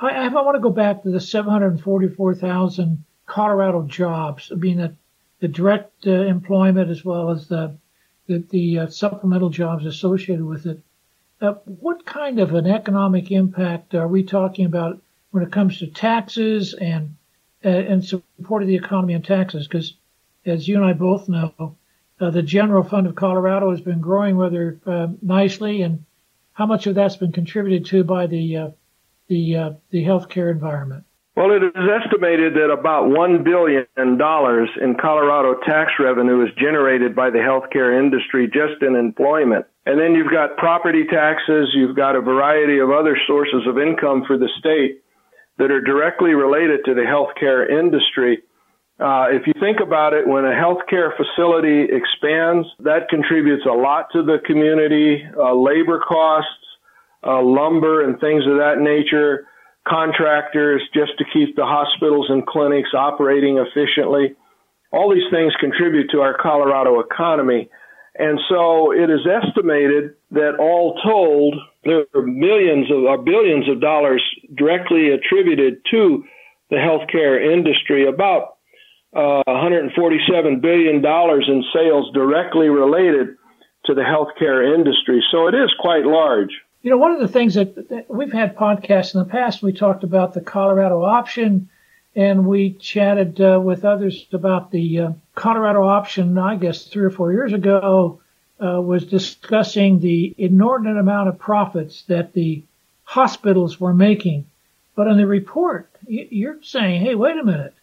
I, 0.00 0.26
I 0.26 0.28
want 0.28 0.56
to 0.56 0.60
go 0.60 0.70
back 0.70 1.04
to 1.04 1.10
the 1.10 1.20
744,000 1.20 3.04
Colorado 3.26 3.82
jobs, 3.84 4.50
I 4.52 4.56
mean, 4.56 4.78
the, 4.78 4.94
the 5.40 5.48
direct 5.48 6.06
uh, 6.06 6.10
employment 6.10 6.90
as 6.90 7.04
well 7.04 7.30
as 7.30 7.46
the, 7.48 7.76
the, 8.26 8.44
the 8.50 8.78
uh, 8.80 8.86
supplemental 8.88 9.48
jobs 9.48 9.86
associated 9.86 10.44
with 10.44 10.66
it. 10.66 10.80
Uh, 11.40 11.54
what 11.64 12.04
kind 12.04 12.40
of 12.40 12.54
an 12.54 12.66
economic 12.66 13.30
impact 13.30 13.94
are 13.94 14.08
we 14.08 14.22
talking 14.22 14.66
about 14.66 15.00
when 15.34 15.42
it 15.42 15.50
comes 15.50 15.80
to 15.80 15.88
taxes 15.88 16.74
and 16.74 17.16
uh, 17.64 17.68
and 17.68 18.04
support 18.04 18.62
of 18.62 18.68
the 18.68 18.76
economy 18.76 19.14
and 19.14 19.24
taxes? 19.24 19.66
Because 19.66 19.94
as 20.46 20.68
you 20.68 20.76
and 20.76 20.84
I 20.84 20.92
both 20.92 21.28
know, 21.28 21.76
uh, 22.20 22.30
the 22.30 22.42
general 22.42 22.84
fund 22.84 23.08
of 23.08 23.16
Colorado 23.16 23.70
has 23.70 23.80
been 23.80 24.00
growing 24.00 24.36
rather 24.36 24.78
uh, 24.86 25.08
nicely, 25.20 25.82
and 25.82 26.04
how 26.52 26.66
much 26.66 26.86
of 26.86 26.94
that's 26.94 27.16
been 27.16 27.32
contributed 27.32 27.86
to 27.86 28.04
by 28.04 28.28
the 28.28 28.56
uh, 28.56 28.70
the 29.26 29.56
uh, 29.56 29.70
the 29.90 30.04
healthcare 30.04 30.52
environment? 30.52 31.04
Well, 31.36 31.50
it 31.50 31.64
is 31.64 31.72
estimated 31.74 32.54
that 32.54 32.70
about 32.70 33.08
$1 33.08 33.42
billion 33.42 33.86
in 33.96 34.96
Colorado 35.00 35.58
tax 35.66 35.90
revenue 35.98 36.46
is 36.46 36.54
generated 36.56 37.16
by 37.16 37.30
the 37.30 37.38
healthcare 37.38 37.98
industry 37.98 38.46
just 38.46 38.80
in 38.82 38.94
employment. 38.94 39.66
And 39.84 39.98
then 39.98 40.14
you've 40.14 40.30
got 40.30 40.56
property 40.58 41.04
taxes, 41.10 41.70
you've 41.74 41.96
got 41.96 42.14
a 42.14 42.20
variety 42.20 42.78
of 42.78 42.92
other 42.92 43.18
sources 43.26 43.66
of 43.66 43.80
income 43.80 44.22
for 44.28 44.38
the 44.38 44.48
state 44.60 45.03
that 45.58 45.70
are 45.70 45.80
directly 45.80 46.34
related 46.34 46.84
to 46.84 46.94
the 46.94 47.02
healthcare 47.02 47.70
industry. 47.70 48.42
Uh, 48.98 49.26
if 49.30 49.46
you 49.46 49.52
think 49.60 49.78
about 49.80 50.12
it, 50.12 50.26
when 50.26 50.44
a 50.44 50.54
healthcare 50.54 51.10
facility 51.16 51.86
expands, 51.90 52.66
that 52.80 53.08
contributes 53.08 53.64
a 53.66 53.72
lot 53.72 54.06
to 54.12 54.22
the 54.22 54.38
community, 54.46 55.24
uh, 55.36 55.54
labor 55.54 56.00
costs, 56.06 56.48
uh, 57.26 57.42
lumber 57.42 58.04
and 58.04 58.20
things 58.20 58.44
of 58.46 58.58
that 58.58 58.78
nature, 58.78 59.46
contractors 59.86 60.82
just 60.94 61.12
to 61.18 61.24
keep 61.32 61.56
the 61.56 61.64
hospitals 61.64 62.26
and 62.28 62.46
clinics 62.46 62.90
operating 62.94 63.58
efficiently. 63.58 64.34
All 64.92 65.12
these 65.12 65.28
things 65.30 65.52
contribute 65.58 66.10
to 66.10 66.20
our 66.20 66.36
Colorado 66.40 67.00
economy. 67.00 67.68
And 68.16 68.38
so 68.48 68.92
it 68.92 69.10
is 69.10 69.26
estimated 69.26 70.14
that 70.30 70.56
all 70.58 71.00
told, 71.04 71.56
there 71.84 72.04
are 72.14 72.22
millions 72.22 72.90
of 72.90 73.04
or 73.04 73.18
billions 73.18 73.68
of 73.68 73.80
dollars 73.80 74.22
directly 74.54 75.10
attributed 75.10 75.78
to 75.90 76.24
the 76.70 76.76
healthcare 76.76 77.52
industry. 77.52 78.06
About 78.06 78.56
uh, 79.14 79.42
147 79.46 80.60
billion 80.60 81.02
dollars 81.02 81.46
in 81.48 81.64
sales 81.72 82.10
directly 82.14 82.68
related 82.68 83.36
to 83.86 83.94
the 83.94 84.02
healthcare 84.02 84.74
industry. 84.74 85.22
So 85.30 85.48
it 85.48 85.54
is 85.54 85.72
quite 85.78 86.04
large. 86.04 86.50
You 86.82 86.90
know, 86.90 86.98
one 86.98 87.12
of 87.12 87.20
the 87.20 87.28
things 87.28 87.54
that, 87.54 87.88
that 87.88 88.06
we've 88.08 88.32
had 88.32 88.56
podcasts 88.56 89.14
in 89.14 89.20
the 89.20 89.26
past, 89.26 89.62
we 89.62 89.72
talked 89.72 90.04
about 90.04 90.34
the 90.34 90.40
Colorado 90.40 91.02
option, 91.02 91.70
and 92.16 92.46
we 92.46 92.72
chatted 92.74 93.40
uh, 93.40 93.60
with 93.62 93.84
others 93.84 94.26
about 94.32 94.70
the 94.70 95.00
uh, 95.00 95.12
Colorado 95.34 95.84
option. 95.84 96.38
I 96.38 96.56
guess 96.56 96.84
three 96.84 97.04
or 97.04 97.10
four 97.10 97.32
years 97.32 97.52
ago, 97.52 98.20
uh, 98.60 98.80
was 98.80 99.04
discussing 99.04 99.98
the 99.98 100.34
inordinate 100.38 100.96
amount 100.96 101.28
of 101.28 101.38
profits 101.38 102.02
that 102.02 102.32
the 102.32 102.62
hospitals 103.02 103.80
were 103.80 103.94
making. 103.94 104.46
But 104.94 105.08
in 105.08 105.16
the 105.16 105.26
report, 105.26 105.90
you're 106.06 106.62
saying, 106.62 107.02
hey, 107.02 107.14
wait 107.14 107.36
a 107.36 107.44
minute. 107.44 107.74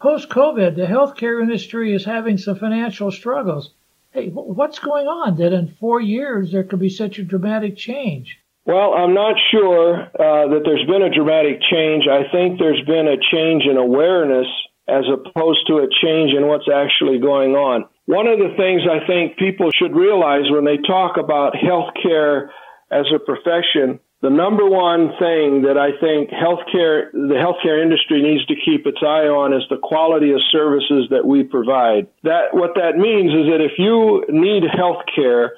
Post 0.00 0.28
COVID, 0.28 0.76
the 0.76 0.86
healthcare 0.86 1.42
industry 1.42 1.92
is 1.92 2.04
having 2.04 2.38
some 2.38 2.56
financial 2.56 3.10
struggles. 3.10 3.70
Hey, 4.12 4.28
what's 4.28 4.78
going 4.78 5.06
on 5.06 5.36
that 5.36 5.52
in 5.52 5.68
four 5.78 6.00
years 6.00 6.52
there 6.52 6.64
could 6.64 6.78
be 6.78 6.88
such 6.88 7.18
a 7.18 7.24
dramatic 7.24 7.76
change? 7.76 8.38
Well, 8.66 8.92
I'm 8.94 9.14
not 9.14 9.36
sure 9.50 10.02
uh, 10.04 10.52
that 10.52 10.62
there's 10.64 10.86
been 10.86 11.02
a 11.02 11.14
dramatic 11.14 11.60
change. 11.70 12.04
I 12.06 12.30
think 12.30 12.58
there's 12.58 12.82
been 12.86 13.08
a 13.08 13.16
change 13.32 13.64
in 13.64 13.76
awareness 13.76 14.46
as 14.88 15.04
opposed 15.08 15.66
to 15.68 15.78
a 15.78 15.88
change 16.02 16.34
in 16.34 16.46
what's 16.46 16.68
actually 16.68 17.18
going 17.18 17.54
on. 17.54 17.86
One 18.06 18.26
of 18.26 18.38
the 18.38 18.52
things 18.58 18.82
I 18.84 19.06
think 19.06 19.38
people 19.38 19.70
should 19.70 19.94
realize 19.94 20.50
when 20.50 20.64
they 20.64 20.76
talk 20.76 21.16
about 21.16 21.54
healthcare 21.54 22.50
as 22.90 23.06
a 23.14 23.22
profession, 23.22 24.00
the 24.20 24.28
number 24.30 24.68
one 24.68 25.16
thing 25.16 25.62
that 25.64 25.78
I 25.78 25.96
think 25.96 26.28
healthcare, 26.28 27.08
the 27.12 27.40
healthcare 27.40 27.80
industry 27.80 28.20
needs 28.20 28.44
to 28.46 28.54
keep 28.54 28.84
its 28.84 28.98
eye 29.00 29.30
on 29.30 29.54
is 29.54 29.62
the 29.70 29.80
quality 29.80 30.32
of 30.32 30.40
services 30.52 31.08
that 31.10 31.24
we 31.24 31.44
provide. 31.44 32.08
That, 32.24 32.52
what 32.52 32.74
that 32.74 32.98
means 32.98 33.32
is 33.32 33.48
that 33.48 33.64
if 33.64 33.78
you 33.78 34.26
need 34.28 34.64
healthcare, 34.68 35.56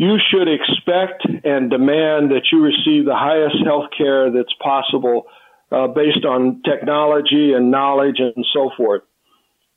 you 0.00 0.16
should 0.32 0.48
expect 0.48 1.28
and 1.44 1.68
demand 1.68 2.30
that 2.30 2.48
you 2.50 2.64
receive 2.64 3.04
the 3.04 3.14
highest 3.14 3.56
health 3.66 3.90
care 3.92 4.32
that's 4.32 4.54
possible 4.54 5.26
uh, 5.70 5.88
based 5.88 6.24
on 6.24 6.62
technology 6.64 7.52
and 7.52 7.70
knowledge 7.70 8.16
and 8.18 8.46
so 8.54 8.70
forth. 8.78 9.02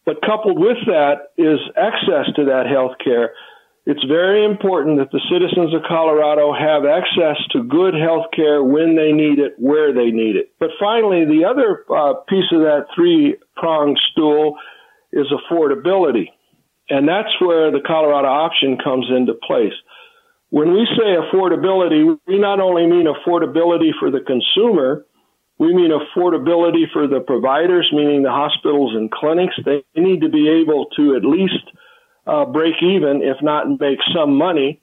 But 0.06 0.22
coupled 0.22 0.58
with 0.58 0.78
that 0.88 1.36
is 1.38 1.60
access 1.76 2.32
to 2.38 2.46
that 2.46 2.68
health 2.72 2.96
care. 3.04 3.34
It's 3.86 4.04
very 4.06 4.46
important 4.46 5.00
that 5.00 5.12
the 5.12 5.20
citizens 5.28 5.76
of 5.76 5.84
Colorado 5.86 6.54
have 6.54 6.86
access 6.86 7.36
to 7.52 7.68
good 7.68 7.94
health 7.94 8.28
care 8.34 8.64
when 8.64 8.96
they 8.96 9.12
need 9.12 9.40
it, 9.40 9.56
where 9.58 9.92
they 9.94 10.10
need 10.12 10.38
it. 10.38 10.54
But 10.58 10.70
finally, 10.80 11.26
the 11.26 11.44
other 11.44 11.84
uh, 11.92 12.24
piece 12.30 12.48
of 12.54 12.62
that 12.62 12.86
three 12.96 13.36
pronged 13.58 14.00
stool 14.14 14.56
is 15.12 15.28
affordability. 15.36 16.32
And 16.90 17.10
that's 17.10 17.36
where 17.42 17.72
the 17.72 17.84
Colorado 17.86 18.30
option 18.30 18.78
comes 18.82 19.08
into 19.12 19.34
place. 19.34 19.76
When 20.54 20.72
we 20.72 20.86
say 20.86 21.18
affordability, 21.18 22.16
we 22.28 22.38
not 22.38 22.60
only 22.60 22.86
mean 22.86 23.08
affordability 23.10 23.90
for 24.00 24.12
the 24.12 24.20
consumer, 24.22 25.04
we 25.58 25.74
mean 25.74 25.90
affordability 25.90 26.86
for 26.94 27.08
the 27.08 27.22
providers, 27.22 27.90
meaning 27.92 28.22
the 28.22 28.30
hospitals 28.30 28.94
and 28.94 29.10
clinics. 29.10 29.56
They 29.66 29.82
need 29.96 30.22
to 30.22 30.30
be 30.30 30.48
able 30.62 30.94
to 30.96 31.16
at 31.16 31.26
least 31.26 31.66
uh, 32.28 32.46
break 32.46 32.76
even, 32.84 33.24
if 33.24 33.42
not 33.42 33.66
make 33.80 33.98
some 34.14 34.38
money. 34.38 34.80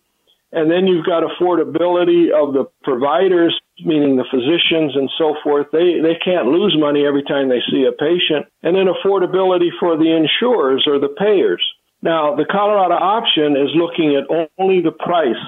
And 0.51 0.69
then 0.69 0.89
you've 0.89 1.07
got 1.07 1.23
affordability 1.23 2.35
of 2.35 2.53
the 2.53 2.67
providers, 2.83 3.55
meaning 3.79 4.17
the 4.17 4.27
physicians 4.27 4.97
and 4.97 5.09
so 5.19 5.37
forth. 5.45 5.69
They, 5.71 6.03
they 6.03 6.19
can't 6.19 6.49
lose 6.51 6.75
money 6.77 7.07
every 7.07 7.23
time 7.23 7.49
they 7.49 7.63
see 7.71 7.87
a 7.87 7.95
patient. 7.95 8.51
And 8.65 8.75
then 8.75 8.91
affordability 8.91 9.71
for 9.79 9.97
the 9.97 10.11
insurers 10.11 10.83
or 10.89 10.99
the 10.99 11.15
payers. 11.17 11.63
Now, 12.03 12.35
the 12.35 12.47
Colorado 12.51 12.95
option 12.95 13.55
is 13.55 13.71
looking 13.77 14.17
at 14.17 14.27
only 14.59 14.83
the 14.83 14.91
price 14.91 15.39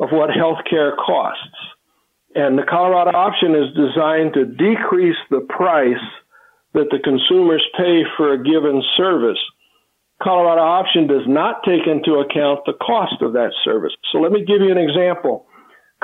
of 0.00 0.10
what 0.10 0.30
healthcare 0.30 0.96
costs. 0.96 1.44
And 2.34 2.58
the 2.58 2.64
Colorado 2.68 3.10
option 3.16 3.54
is 3.54 3.74
designed 3.74 4.34
to 4.34 4.46
decrease 4.46 5.18
the 5.30 5.46
price 5.48 6.02
that 6.74 6.88
the 6.90 6.98
consumers 7.02 7.64
pay 7.76 8.02
for 8.16 8.32
a 8.32 8.42
given 8.42 8.82
service. 8.96 9.38
Colorado 10.22 10.62
option 10.62 11.06
does 11.06 11.26
not 11.26 11.62
take 11.64 11.86
into 11.86 12.20
account 12.20 12.60
the 12.66 12.74
cost 12.74 13.20
of 13.22 13.32
that 13.32 13.52
service. 13.64 13.92
So 14.12 14.18
let 14.18 14.32
me 14.32 14.44
give 14.44 14.60
you 14.60 14.70
an 14.70 14.78
example. 14.78 15.46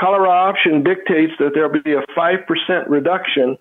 Colorado 0.01 0.57
option 0.57 0.83
dictates 0.83 1.33
that 1.39 1.51
there'll 1.55 1.73
be 1.73 1.95
a 1.95 2.05
5% 2.19 2.89
reduction 2.89 3.57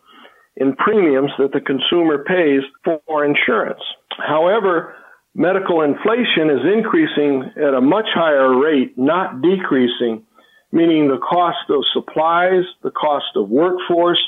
in 0.57 0.75
premiums 0.75 1.31
that 1.37 1.51
the 1.51 1.61
consumer 1.61 2.23
pays 2.23 2.61
for 2.83 3.25
insurance. 3.25 3.81
However, 4.17 4.95
medical 5.35 5.81
inflation 5.81 6.49
is 6.49 6.65
increasing 6.73 7.51
at 7.57 7.73
a 7.73 7.81
much 7.81 8.07
higher 8.13 8.57
rate, 8.57 8.97
not 8.97 9.41
decreasing, 9.41 10.23
meaning 10.71 11.09
the 11.09 11.19
cost 11.19 11.69
of 11.69 11.83
supplies, 11.93 12.63
the 12.83 12.91
cost 12.91 13.35
of 13.35 13.49
workforce, 13.49 14.21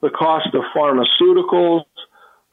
the 0.00 0.10
cost 0.10 0.48
of 0.54 0.62
pharmaceuticals, 0.74 1.84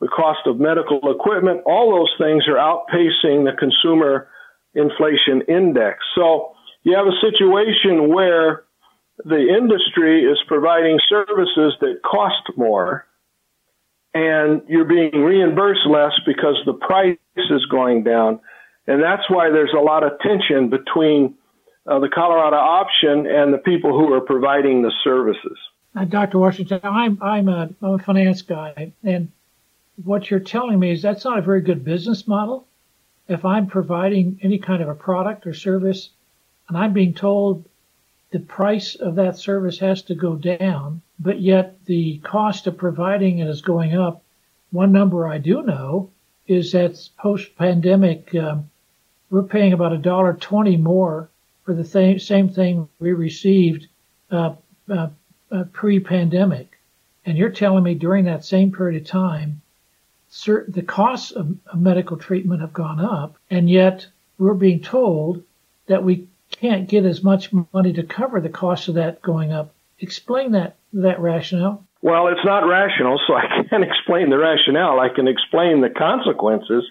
the 0.02 0.10
cost 0.10 0.42
of 0.46 0.60
medical 0.60 1.00
equipment, 1.10 1.62
all 1.66 1.96
those 1.96 2.14
things 2.20 2.44
are 2.48 2.56
outpacing 2.56 3.46
the 3.46 3.56
consumer 3.58 4.28
inflation 4.76 5.42
index. 5.48 6.00
So 6.14 6.54
you 6.84 6.96
have 6.96 7.08
a 7.08 7.20
situation 7.22 8.14
where 8.14 8.64
the 9.24 9.48
industry 9.58 10.24
is 10.24 10.38
providing 10.48 11.00
services 11.10 11.74
that 11.80 12.02
cost 12.06 12.44
more 12.56 13.08
and 14.14 14.62
you're 14.68 14.86
being 14.86 15.12
reimbursed 15.12 15.86
less 15.88 16.14
because 16.26 16.56
the 16.66 16.74
price 16.74 17.18
is 17.36 17.66
going 17.66 18.04
down. 18.04 18.40
And 18.88 19.04
that's 19.04 19.30
why 19.30 19.50
there's 19.50 19.74
a 19.78 19.82
lot 19.82 20.04
of 20.04 20.20
tension 20.20 20.70
between 20.70 21.36
uh, 21.86 22.00
the 22.00 22.10
Colorado 22.10 22.56
option 22.58 23.28
and 23.28 23.54
the 23.54 23.58
people 23.58 23.92
who 23.92 24.14
are 24.14 24.22
providing 24.22 24.82
the 24.82 24.92
services. 25.04 25.58
Uh, 25.96 26.06
Dr. 26.06 26.40
Washington, 26.40 26.80
I'm, 26.84 27.18
I'm, 27.22 27.50
a, 27.50 27.70
I'm 27.82 27.94
a 27.94 28.00
finance 28.00 28.42
guy, 28.42 28.94
and 29.04 29.32
what 30.04 30.30
you're 30.30 30.40
telling 30.40 30.80
me 30.80 30.92
is 30.92 31.02
that's 31.02 31.26
not 31.26 31.40
a 31.40 31.42
very 31.42 31.62
good 31.62 31.84
business 31.84 32.28
model. 32.28 32.68
If 33.28 33.44
I'm 33.44 33.68
providing 33.68 34.40
any 34.42 34.60
kind 34.60 34.82
of 34.82 34.90
a 34.90 34.96
product 34.96 35.48
or 35.48 35.54
service 35.54 36.12
and 36.68 36.78
I'm 36.78 36.94
being 36.94 37.14
told 37.14 37.66
the 38.32 38.40
price 38.40 38.96
of 38.96 39.16
that 39.16 39.38
service 39.38 39.80
has 39.80 40.02
to 40.04 40.16
go 40.16 40.36
down, 40.36 41.02
but 41.20 41.40
yet 41.40 41.84
the 41.86 42.20
cost 42.20 42.68
of 42.68 42.78
providing 42.78 43.40
it 43.40 43.48
is 43.48 43.62
going 43.62 43.96
up. 43.96 44.22
One 44.72 44.92
number 44.92 45.28
I 45.28 45.38
do 45.38 45.64
know 45.64 46.10
is 46.46 46.72
that 46.74 47.10
post-pandemic, 47.18 48.36
um, 48.36 48.70
we're 49.30 49.44
paying 49.44 49.74
about 49.74 49.94
a 49.94 49.98
dollar 49.98 50.34
twenty 50.34 50.78
more 50.78 51.30
for 51.64 51.74
the 51.74 51.84
th- 51.84 52.26
same 52.26 52.50
thing 52.50 52.88
we 53.00 53.12
received 53.14 53.88
uh, 54.32 54.56
uh, 54.90 55.10
uh, 55.52 55.64
pre-pandemic. 55.74 56.78
And 57.26 57.38
you're 57.38 57.50
telling 57.50 57.84
me 57.84 57.94
during 57.94 58.26
that 58.26 58.46
same 58.46 58.72
period 58.72 59.02
of 59.02 59.08
time, 59.08 59.62
certain, 60.30 60.74
the 60.74 60.82
costs 60.82 61.32
of, 61.32 61.58
of 61.68 61.80
medical 61.80 62.18
treatment 62.18 62.62
have 62.62 62.74
gone 62.74 63.00
up, 63.00 63.38
and 63.50 63.70
yet 63.70 64.08
we're 64.38 64.54
being 64.54 64.82
told 64.82 65.44
that 65.88 66.04
we 66.04 66.28
can't 66.60 66.90
get 66.90 67.06
as 67.06 67.24
much 67.24 67.52
money 67.74 67.94
to 67.94 68.04
cover 68.04 68.42
the 68.42 68.50
cost 68.50 68.88
of 68.88 68.96
that 68.96 69.22
going 69.22 69.52
up. 69.52 69.74
Explain 70.00 70.52
that 70.52 70.76
that 70.94 71.20
rationale. 71.20 71.86
Well, 72.02 72.28
it's 72.28 72.46
not 72.46 72.68
rational, 72.68 73.20
so 73.28 73.34
I 73.34 73.64
can't 73.70 73.84
explain 73.92 74.30
the 74.30 74.38
rationale. 74.38 75.00
I 75.00 75.10
can 75.14 75.28
explain 75.28 75.82
the 75.82 75.90
consequences. 75.90 76.84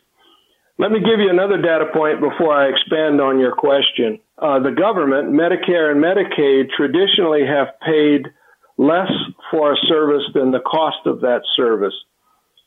Let 0.79 0.91
me 0.91 1.01
give 1.01 1.21
you 1.21 1.31
another 1.31 1.61
data 1.61 1.87
point 1.93 2.21
before 2.21 2.53
I 2.53 2.69
expand 2.69 3.21
on 3.21 3.39
your 3.39 3.55
question. 3.55 4.21
Uh, 4.37 4.61
the 4.61 4.73
government, 4.73 5.33
Medicare 5.33 5.91
and 5.91 6.03
Medicaid, 6.05 6.69
traditionally 6.77 7.47
have 7.47 7.69
paid 7.81 8.27
less 8.77 9.11
for 9.51 9.73
a 9.73 9.77
service 9.89 10.25
than 10.35 10.51
the 10.51 10.61
cost 10.61 11.07
of 11.07 11.23
that 11.23 11.41
service. 11.57 11.95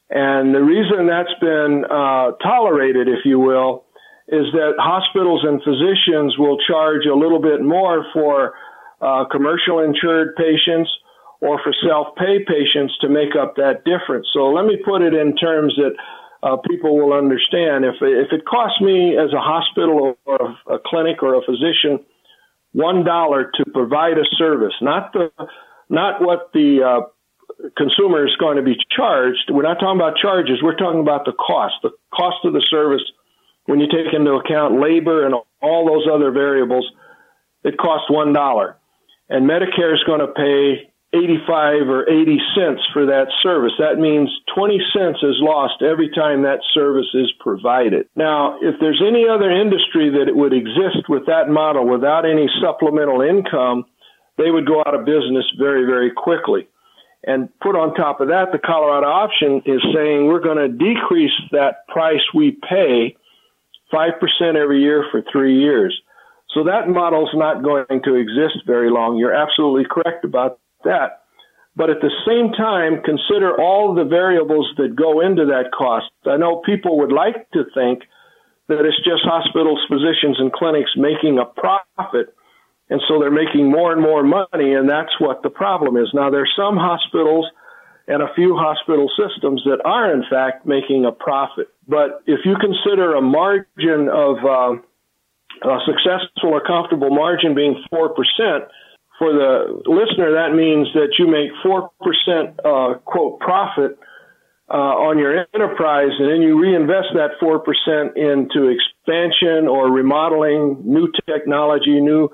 And 0.10 0.56
the 0.56 0.64
reason 0.64 1.06
that's 1.06 1.38
been 1.40 1.86
uh, 1.86 2.32
tolerated, 2.42 3.08
if 3.08 3.26
you 3.26 3.40
will, 3.40 3.86
is 4.32 4.46
that 4.54 4.78
hospitals 4.78 5.42
and 5.44 5.62
physicians 5.64 6.38
will 6.38 6.58
charge 6.68 7.06
a 7.06 7.16
little 7.16 7.42
bit 7.42 7.62
more 7.62 8.06
for 8.14 8.54
uh, 9.02 9.26
commercial 9.32 9.80
insured 9.80 10.36
patients 10.36 10.90
or 11.42 11.60
for 11.64 11.74
self-pay 11.88 12.46
patients 12.46 12.94
to 13.02 13.10
make 13.10 13.36
up 13.40 13.56
that 13.56 13.84
difference. 13.86 14.28
So 14.34 14.52
let 14.52 14.66
me 14.66 14.78
put 14.84 15.02
it 15.02 15.14
in 15.14 15.36
terms 15.36 15.74
that 15.78 15.96
uh, 16.44 16.58
people 16.70 16.98
will 16.98 17.14
understand. 17.14 17.86
If 17.86 17.96
if 18.02 18.32
it 18.32 18.46
costs 18.46 18.80
me 18.82 19.18
as 19.18 19.34
a 19.34 19.40
hospital 19.42 20.18
or 20.26 20.58
a, 20.68 20.78
clinic 20.86 21.24
or 21.24 21.36
a 21.36 21.42
physician 21.42 22.00
one 22.72 23.04
dollar 23.04 23.52
to 23.56 23.66
provide 23.74 24.18
a 24.18 24.26
service, 24.38 24.74
not 24.82 25.12
the 25.14 25.32
not 25.90 26.22
what 26.22 26.52
the 26.54 26.84
uh, 26.84 27.70
consumer 27.76 28.26
is 28.26 28.36
going 28.40 28.58
to 28.58 28.64
be 28.64 28.78
charged. 28.96 29.50
We're 29.50 29.64
not 29.64 29.80
talking 29.80 30.00
about 30.00 30.16
charges. 30.18 30.62
We're 30.62 30.78
talking 30.78 31.02
about 31.02 31.26
the 31.26 31.34
cost, 31.34 31.76
the 31.84 31.92
cost 32.14 32.38
of 32.46 32.54
the 32.54 32.64
service 32.70 33.04
when 33.70 33.80
you 33.80 33.86
take 33.86 34.12
into 34.18 34.32
account 34.34 34.82
labor 34.82 35.28
and 35.28 35.36
all 35.62 35.86
those 35.86 36.10
other 36.12 36.32
variables, 36.32 36.90
it 37.64 37.78
costs 37.78 38.10
one 38.10 38.34
dollar. 38.34 38.78
And 39.30 39.48
Medicare 39.48 39.94
is 39.94 40.02
going 40.08 40.26
to 40.26 40.34
pay 40.34 40.90
85 41.14 41.86
or 41.86 42.10
80 42.10 42.38
cents 42.58 42.82
for 42.92 43.06
that 43.06 43.28
service. 43.44 43.74
That 43.78 44.00
means 44.00 44.30
20 44.56 44.82
cents 44.92 45.20
is 45.22 45.38
lost 45.38 45.84
every 45.84 46.10
time 46.10 46.42
that 46.44 46.66
service 46.74 47.14
is 47.14 47.32
provided. 47.40 48.08
Now, 48.16 48.58
if 48.60 48.74
there's 48.82 49.04
any 49.06 49.30
other 49.30 49.52
industry 49.52 50.10
that 50.18 50.28
it 50.28 50.36
would 50.36 50.54
exist 50.54 51.06
with 51.08 51.28
that 51.28 51.50
model 51.50 51.86
without 51.86 52.26
any 52.26 52.50
supplemental 52.62 53.22
income, 53.22 53.86
they 54.40 54.50
would 54.50 54.66
go 54.66 54.82
out 54.82 54.96
of 54.96 55.06
business 55.06 55.46
very, 55.60 55.86
very 55.86 56.10
quickly. 56.10 56.68
And 57.24 57.50
put 57.60 57.76
on 57.76 57.94
top 57.94 58.20
of 58.20 58.30
that, 58.30 58.52
the 58.52 58.58
Colorado 58.58 59.06
option 59.06 59.62
is 59.66 59.82
saying 59.94 60.26
we're 60.26 60.42
going 60.42 60.58
to 60.58 60.70
decrease 60.70 61.38
that 61.52 61.86
price 61.88 62.26
we 62.34 62.58
pay 62.68 63.16
5% 63.92 64.56
every 64.56 64.82
year 64.82 65.06
for 65.12 65.24
three 65.32 65.60
years. 65.60 66.00
So 66.54 66.64
that 66.64 66.90
model's 66.90 67.34
not 67.34 67.64
going 67.64 68.02
to 68.04 68.16
exist 68.16 68.66
very 68.66 68.90
long. 68.90 69.18
You're 69.18 69.34
absolutely 69.34 69.86
correct 69.90 70.26
about 70.26 70.60
that. 70.84 71.24
But 71.76 71.90
at 71.90 72.02
the 72.02 72.12
same 72.26 72.52
time, 72.54 73.04
consider 73.04 73.56
all 73.60 73.94
the 73.94 74.04
variables 74.04 74.68
that 74.78 74.96
go 74.96 75.22
into 75.22 75.46
that 75.46 75.72
cost. 75.72 76.12
I 76.26 76.38
know 76.38 76.62
people 76.66 77.00
would 77.00 77.12
like 77.12 77.50
to 77.52 77.64
think 77.74 78.02
that 78.68 78.86
it's 78.86 78.98
just 78.98 79.24
hospitals, 79.24 79.80
physicians, 79.88 80.38
and 80.40 80.52
clinics 80.52 80.92
making 80.98 81.40
a 81.40 81.46
profit. 81.46 82.34
And 82.90 83.02
so 83.08 83.20
they're 83.20 83.32
making 83.32 83.70
more 83.70 83.94
and 83.94 84.02
more 84.02 84.24
money, 84.24 84.74
and 84.74 84.90
that's 84.90 85.14
what 85.20 85.44
the 85.44 85.50
problem 85.50 85.96
is. 85.98 86.10
Now, 86.14 86.30
there 86.32 86.42
are 86.42 86.58
some 86.58 86.76
hospitals 86.76 87.46
and 88.08 88.24
a 88.24 88.34
few 88.34 88.56
hospital 88.58 89.08
systems 89.16 89.62
that 89.66 89.80
are 89.86 90.12
in 90.12 90.24
fact 90.30 90.66
making 90.66 91.06
a 91.06 91.12
profit. 91.12 91.68
But 91.90 92.22
if 92.28 92.46
you 92.46 92.56
consider 92.62 93.16
a 93.16 93.22
margin 93.22 94.10
of 94.14 94.38
uh, 94.46 95.68
a 95.68 95.80
successful 95.86 96.54
or 96.54 96.62
comfortable 96.64 97.10
margin 97.10 97.56
being 97.56 97.84
4%, 97.92 98.10
for 99.20 99.34
the 99.34 99.84
listener, 99.86 100.32
that 100.32 100.56
means 100.56 100.88
that 100.94 101.20
you 101.20 101.28
make 101.28 101.52
4% 101.62 101.90
uh, 102.64 103.00
quote 103.00 103.40
profit 103.42 104.00
uh, 104.72 105.12
on 105.12 105.18
your 105.18 105.46
enterprise 105.54 106.12
and 106.18 106.30
then 106.32 106.42
you 106.42 106.60
reinvest 106.60 107.10
that 107.16 107.32
4% 107.42 107.60
into 108.16 108.70
expansion 108.72 109.68
or 109.68 109.92
remodeling, 109.92 110.82
new 110.86 111.12
technology, 111.28 112.00
new 112.00 112.30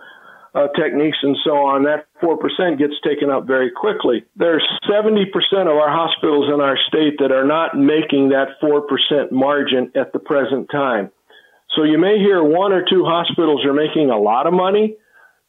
uh, 0.55 0.67
techniques 0.69 1.17
and 1.21 1.35
so 1.43 1.51
on, 1.51 1.83
that 1.83 2.07
4% 2.23 2.79
gets 2.79 2.93
taken 3.03 3.29
up 3.29 3.45
very 3.45 3.69
quickly. 3.69 4.23
There's 4.37 4.65
70% 4.89 5.25
of 5.61 5.75
our 5.75 5.91
hospitals 5.91 6.49
in 6.51 6.61
our 6.61 6.77
state 6.87 7.19
that 7.19 7.31
are 7.31 7.45
not 7.45 7.77
making 7.77 8.29
that 8.29 8.55
4% 8.63 9.31
margin 9.31 9.91
at 9.95 10.13
the 10.13 10.19
present 10.19 10.69
time. 10.71 11.11
So 11.75 11.83
you 11.83 11.97
may 11.97 12.19
hear 12.19 12.41
one 12.41 12.71
or 12.71 12.85
two 12.89 13.03
hospitals 13.03 13.65
are 13.65 13.73
making 13.73 14.09
a 14.09 14.17
lot 14.17 14.47
of 14.47 14.53
money, 14.53 14.95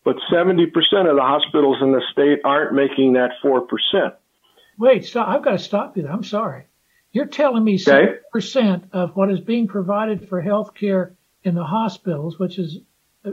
but 0.04 0.16
70% 0.32 0.66
of 0.66 1.16
the 1.16 1.22
hospitals 1.22 1.78
in 1.80 1.92
the 1.92 2.02
state 2.10 2.40
aren't 2.44 2.74
making 2.74 3.12
that 3.12 3.30
4%. 3.44 3.66
Wait, 4.78 5.04
stop. 5.04 5.28
I've 5.28 5.44
got 5.44 5.52
to 5.52 5.58
stop 5.58 5.96
you 5.96 6.02
there. 6.02 6.12
I'm 6.12 6.24
sorry. 6.24 6.64
You're 7.12 7.26
telling 7.26 7.62
me 7.62 7.74
okay. 7.74 8.18
70% 8.34 8.90
of 8.92 9.14
what 9.14 9.30
is 9.30 9.40
being 9.40 9.68
provided 9.68 10.28
for 10.28 10.40
health 10.40 10.74
care 10.74 11.14
in 11.44 11.54
the 11.54 11.64
hospitals, 11.64 12.38
which 12.38 12.58
is 12.58 12.80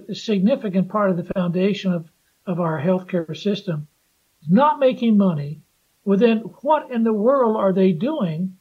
a 0.10 0.16
significant 0.16 0.90
part 0.90 1.10
of 1.10 1.18
the 1.18 1.24
foundation 1.34 1.94
of, 1.94 2.10
of 2.46 2.60
our 2.60 2.82
healthcare 2.82 3.36
system, 3.36 3.88
is 4.42 4.50
not 4.50 4.80
making 4.80 5.18
money, 5.18 5.62
well 6.06 6.18
then 6.18 6.40
what 6.62 6.92
in 6.92 7.04
the 7.04 7.14
world 7.14 7.56
are 7.56 7.74
they 7.74 7.92
doing 7.92 8.58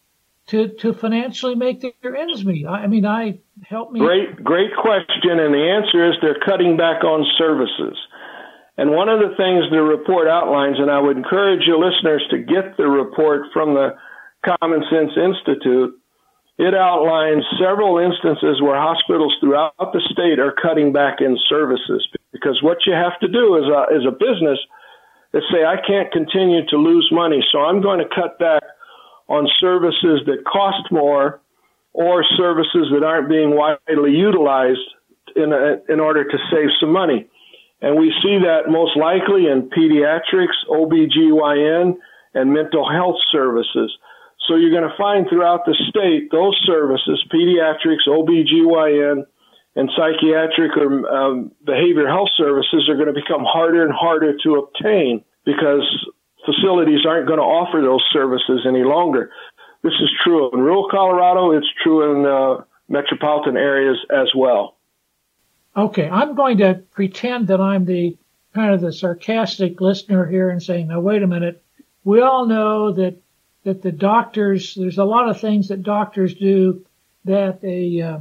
to, 0.48 0.68
to 0.68 0.92
financially 0.92 1.54
make 1.54 1.80
their 2.02 2.16
ends 2.16 2.44
meet? 2.44 2.66
I, 2.66 2.84
I 2.84 2.86
mean, 2.86 3.06
I 3.06 3.40
help 3.64 3.92
me. 3.92 4.00
Great, 4.00 4.42
great 4.42 4.70
question. 4.76 5.38
And 5.38 5.54
the 5.54 5.82
answer 5.82 6.08
is 6.08 6.16
they're 6.20 6.40
cutting 6.44 6.76
back 6.76 7.04
on 7.04 7.24
services. 7.38 7.96
And 8.76 8.90
one 8.90 9.08
of 9.08 9.20
the 9.20 9.36
things 9.36 9.70
the 9.70 9.82
report 9.82 10.28
outlines, 10.28 10.76
and 10.78 10.90
I 10.90 10.98
would 10.98 11.16
encourage 11.16 11.66
your 11.66 11.78
listeners 11.78 12.24
to 12.30 12.38
get 12.38 12.76
the 12.76 12.88
report 12.88 13.42
from 13.52 13.74
the 13.74 13.96
Common 14.44 14.82
Sense 14.90 15.12
Institute, 15.16 15.94
it 16.58 16.74
outlines 16.74 17.44
several 17.58 17.98
instances 17.98 18.60
where 18.60 18.76
hospitals 18.76 19.34
throughout 19.40 19.74
the 19.78 20.02
state 20.12 20.38
are 20.38 20.54
cutting 20.60 20.92
back 20.92 21.20
in 21.20 21.38
services 21.48 22.06
because 22.32 22.60
what 22.62 22.78
you 22.86 22.92
have 22.92 23.18
to 23.20 23.28
do 23.28 23.56
as 23.56 23.64
a, 23.64 23.94
as 23.94 24.04
a 24.06 24.12
business 24.12 24.58
is 25.34 25.42
say, 25.50 25.64
I 25.64 25.76
can't 25.86 26.12
continue 26.12 26.66
to 26.66 26.76
lose 26.76 27.08
money, 27.10 27.42
so 27.52 27.60
I'm 27.60 27.80
going 27.80 28.00
to 28.00 28.14
cut 28.14 28.38
back 28.38 28.62
on 29.28 29.48
services 29.60 30.20
that 30.26 30.44
cost 30.44 30.92
more 30.92 31.40
or 31.94 32.24
services 32.36 32.88
that 32.92 33.04
aren't 33.04 33.28
being 33.28 33.56
widely 33.56 34.12
utilized 34.12 34.80
in, 35.36 35.52
a, 35.52 35.80
in 35.92 36.00
order 36.00 36.24
to 36.24 36.38
save 36.50 36.68
some 36.80 36.92
money. 36.92 37.28
And 37.80 37.98
we 37.98 38.12
see 38.22 38.38
that 38.44 38.70
most 38.70 38.96
likely 38.96 39.46
in 39.46 39.68
pediatrics, 39.70 40.56
OBGYN, 40.70 41.96
and 42.34 42.52
mental 42.52 42.88
health 42.88 43.16
services. 43.30 43.92
So 44.48 44.56
you're 44.56 44.70
going 44.70 44.88
to 44.88 44.96
find 44.96 45.26
throughout 45.28 45.64
the 45.66 45.74
state 45.88 46.30
those 46.30 46.58
services, 46.66 47.24
pediatrics, 47.32 48.08
OBGYN, 48.08 49.24
and 49.74 49.90
psychiatric 49.96 50.76
or 50.76 51.08
um, 51.08 51.52
behavioral 51.64 52.08
health 52.08 52.30
services 52.36 52.88
are 52.88 52.96
going 52.96 53.06
to 53.06 53.14
become 53.14 53.44
harder 53.44 53.84
and 53.84 53.92
harder 53.92 54.36
to 54.42 54.56
obtain 54.56 55.24
because 55.44 55.84
facilities 56.44 57.06
aren't 57.06 57.26
going 57.26 57.38
to 57.38 57.44
offer 57.44 57.80
those 57.80 58.04
services 58.12 58.66
any 58.68 58.84
longer. 58.84 59.30
This 59.82 59.94
is 59.94 60.10
true 60.22 60.50
in 60.52 60.60
rural 60.60 60.88
Colorado. 60.90 61.52
It's 61.52 61.66
true 61.82 62.12
in 62.12 62.26
uh, 62.26 62.64
metropolitan 62.88 63.56
areas 63.56 63.96
as 64.10 64.28
well. 64.36 64.76
Okay, 65.76 66.08
I'm 66.08 66.34
going 66.34 66.58
to 66.58 66.82
pretend 66.90 67.48
that 67.48 67.60
I'm 67.60 67.86
the 67.86 68.18
kind 68.54 68.74
of 68.74 68.82
the 68.82 68.92
sarcastic 68.92 69.80
listener 69.80 70.26
here 70.26 70.50
and 70.50 70.62
saying, 70.62 70.88
now 70.88 71.00
wait 71.00 71.22
a 71.22 71.26
minute. 71.26 71.64
We 72.04 72.20
all 72.20 72.46
know 72.46 72.92
that 72.92 73.21
that 73.64 73.82
the 73.82 73.92
doctors, 73.92 74.74
there's 74.74 74.98
a 74.98 75.04
lot 75.04 75.28
of 75.28 75.40
things 75.40 75.68
that 75.68 75.82
doctors 75.82 76.34
do 76.34 76.84
that 77.24 77.60
a, 77.62 78.00
uh, 78.00 78.18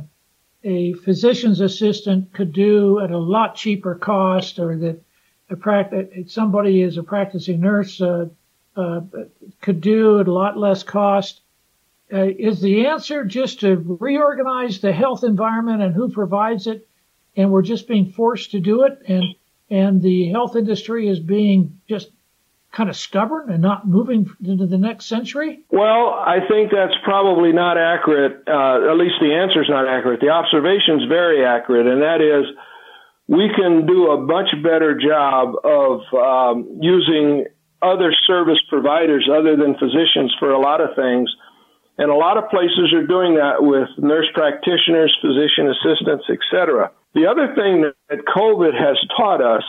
a 0.63 0.93
physician's 0.93 1.59
assistant 1.59 2.31
could 2.33 2.53
do 2.53 2.99
at 2.99 3.11
a 3.11 3.17
lot 3.17 3.55
cheaper 3.55 3.95
cost 3.95 4.59
or 4.59 4.77
that 4.77 5.01
a 5.49 5.55
pract- 5.55 6.29
somebody 6.29 6.81
is 6.81 6.97
a 6.97 7.03
practicing 7.03 7.59
nurse, 7.59 7.99
uh, 8.01 8.27
uh, 8.75 9.01
could 9.61 9.81
do 9.81 10.19
at 10.19 10.27
a 10.27 10.33
lot 10.33 10.57
less 10.57 10.83
cost. 10.83 11.41
Uh, 12.13 12.25
is 12.25 12.61
the 12.61 12.85
answer 12.87 13.23
just 13.25 13.61
to 13.61 13.97
reorganize 13.99 14.79
the 14.79 14.91
health 14.91 15.23
environment 15.23 15.81
and 15.81 15.93
who 15.93 16.09
provides 16.09 16.67
it? 16.67 16.87
And 17.35 17.51
we're 17.51 17.61
just 17.61 17.87
being 17.87 18.11
forced 18.11 18.51
to 18.51 18.59
do 18.59 18.83
it. 18.83 19.01
And, 19.07 19.35
and 19.69 20.01
the 20.01 20.29
health 20.29 20.55
industry 20.55 21.07
is 21.07 21.19
being 21.19 21.79
just 21.87 22.11
kind 22.71 22.89
of 22.89 22.95
stubborn 22.95 23.49
and 23.51 23.61
not 23.61 23.87
moving 23.87 24.29
into 24.43 24.65
the 24.65 24.77
next 24.77 25.05
century? 25.05 25.63
Well, 25.69 26.15
I 26.15 26.39
think 26.47 26.71
that's 26.71 26.95
probably 27.03 27.51
not 27.51 27.77
accurate. 27.77 28.43
Uh, 28.47 28.89
at 28.89 28.97
least 28.97 29.15
the 29.19 29.33
answer 29.33 29.61
is 29.61 29.69
not 29.69 29.87
accurate. 29.87 30.21
The 30.21 30.29
observation 30.29 31.01
is 31.01 31.07
very 31.07 31.45
accurate, 31.45 31.87
and 31.87 32.01
that 32.01 32.21
is 32.21 32.47
we 33.27 33.49
can 33.55 33.85
do 33.85 34.11
a 34.11 34.19
much 34.19 34.51
better 34.63 34.97
job 34.97 35.55
of 35.63 36.01
um, 36.15 36.79
using 36.81 37.45
other 37.81 38.13
service 38.27 38.59
providers 38.69 39.27
other 39.31 39.55
than 39.55 39.75
physicians 39.75 40.33
for 40.39 40.51
a 40.51 40.59
lot 40.59 40.81
of 40.81 40.95
things. 40.95 41.29
And 41.97 42.09
a 42.09 42.15
lot 42.15 42.37
of 42.37 42.49
places 42.49 42.93
are 42.95 43.05
doing 43.05 43.35
that 43.35 43.61
with 43.61 43.89
nurse 43.97 44.27
practitioners, 44.33 45.15
physician 45.21 45.69
assistants, 45.69 46.25
etc. 46.29 46.91
The 47.13 47.27
other 47.27 47.53
thing 47.53 47.91
that 48.09 48.19
COVID 48.35 48.73
has 48.73 48.97
taught 49.17 49.41
us 49.41 49.63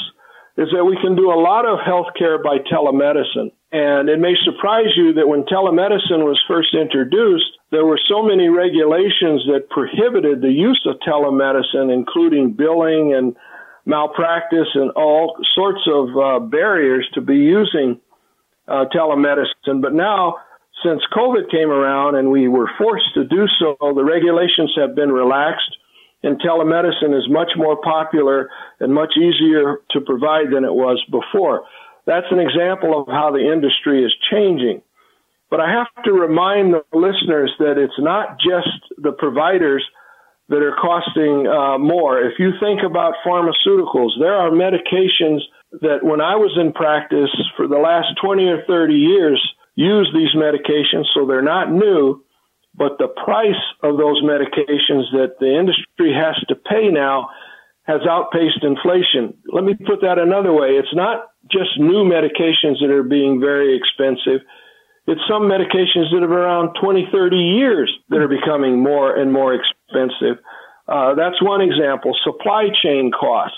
is 0.57 0.69
that 0.73 0.85
we 0.85 0.97
can 1.01 1.17
do 1.17 1.33
a 1.33 1.41
lot 1.41 1.65
of 1.65 1.79
healthcare 1.81 2.43
by 2.43 2.59
telemedicine. 2.59 3.53
And 3.73 4.11
it 4.11 4.21
may 4.21 4.35
surprise 4.45 4.93
you 4.97 5.15
that 5.15 5.27
when 5.27 5.45
telemedicine 5.45 6.29
was 6.29 6.39
first 6.47 6.75
introduced, 6.75 7.57
there 7.71 7.87
were 7.87 7.99
so 8.07 8.23
many 8.23 8.49
regulations 8.49 9.49
that 9.49 9.71
prohibited 9.71 10.43
the 10.43 10.53
use 10.53 10.87
of 10.87 11.01
telemedicine, 11.01 11.93
including 11.93 12.53
billing 12.53 13.15
and 13.15 13.35
malpractice 13.87 14.69
and 14.75 14.91
all 14.91 15.37
sorts 15.55 15.81
of 15.89 16.09
uh, 16.17 16.39
barriers 16.39 17.09
to 17.15 17.23
be 17.23 17.37
using 17.37 17.99
uh, 18.69 18.85
telemedicine. 18.95 19.81
But 19.81 19.95
now, 19.95 20.37
since 20.85 21.01
COVID 21.17 21.51
came 21.51 21.71
around 21.71 22.17
and 22.17 22.31
we 22.31 22.49
were 22.49 22.71
forced 22.77 23.15
to 23.15 23.25
do 23.25 23.47
so, 23.59 23.77
the 23.81 24.05
regulations 24.05 24.75
have 24.77 24.95
been 24.95 25.11
relaxed 25.11 25.79
and 26.23 26.41
telemedicine 26.41 27.17
is 27.17 27.29
much 27.29 27.51
more 27.57 27.77
popular 27.77 28.51
and 28.81 28.95
much 28.95 29.15
easier 29.17 29.79
to 29.91 30.01
provide 30.01 30.47
than 30.53 30.65
it 30.65 30.73
was 30.73 31.03
before. 31.11 31.65
That's 32.07 32.27
an 32.31 32.39
example 32.39 33.01
of 33.01 33.07
how 33.09 33.31
the 33.31 33.53
industry 33.53 34.05
is 34.05 34.13
changing. 34.31 34.83
But 35.51 35.61
I 35.61 35.71
have 35.71 36.05
to 36.05 36.13
remind 36.13 36.73
the 36.73 36.83
listeners 36.93 37.53
that 37.59 37.77
it's 37.77 37.99
not 37.99 38.39
just 38.41 38.71
the 38.97 39.13
providers 39.13 39.85
that 40.49 40.63
are 40.63 40.77
costing 40.81 41.47
uh, 41.47 41.79
more. 41.79 42.21
If 42.21 42.39
you 42.39 42.53
think 42.59 42.81
about 42.83 43.15
pharmaceuticals, 43.25 44.19
there 44.19 44.35
are 44.35 44.51
medications 44.51 45.41
that 45.81 46.03
when 46.03 46.21
I 46.21 46.37
was 46.37 46.57
in 46.59 46.73
practice 46.73 47.31
for 47.57 47.69
the 47.69 47.79
last 47.79 48.09
20 48.23 48.45
or 48.49 48.63
30 48.67 48.95
years 48.95 49.41
use 49.75 50.11
these 50.15 50.35
medications, 50.35 51.05
so 51.15 51.27
they're 51.27 51.43
not 51.43 51.73
new 51.73 52.23
but 52.75 52.99
the 52.99 53.09
price 53.09 53.61
of 53.83 53.99
those 53.99 54.23
medications 54.23 55.11
that 55.13 55.37
the 55.41 55.59
industry 55.59 56.13
has 56.15 56.37
to 56.49 56.55
pay 56.55 56.89
now 56.89 57.29
has 57.85 58.01
outpaced 58.09 58.63
inflation. 58.63 59.35
Let 59.53 59.65
me 59.65 59.75
put 59.75 60.01
that 60.03 60.19
another 60.19 60.53
way. 60.53 60.79
It's 60.79 60.95
not 60.95 61.33
just 61.51 61.79
new 61.79 62.05
medications 62.07 62.79
that 62.81 62.91
are 62.91 63.03
being 63.03 63.41
very 63.41 63.77
expensive. 63.77 64.47
It's 65.07 65.21
some 65.29 65.51
medications 65.51 66.15
that 66.15 66.23
have 66.23 66.31
around 66.31 66.77
20, 66.81 67.09
30 67.13 67.37
years 67.37 67.93
that 68.09 68.21
are 68.21 68.29
becoming 68.29 68.83
more 68.83 69.15
and 69.15 69.33
more 69.33 69.53
expensive. 69.53 70.39
Uh, 70.87 71.15
that's 71.15 71.43
one 71.43 71.61
example. 71.61 72.17
Supply 72.23 72.69
chain 72.83 73.11
costs. 73.11 73.57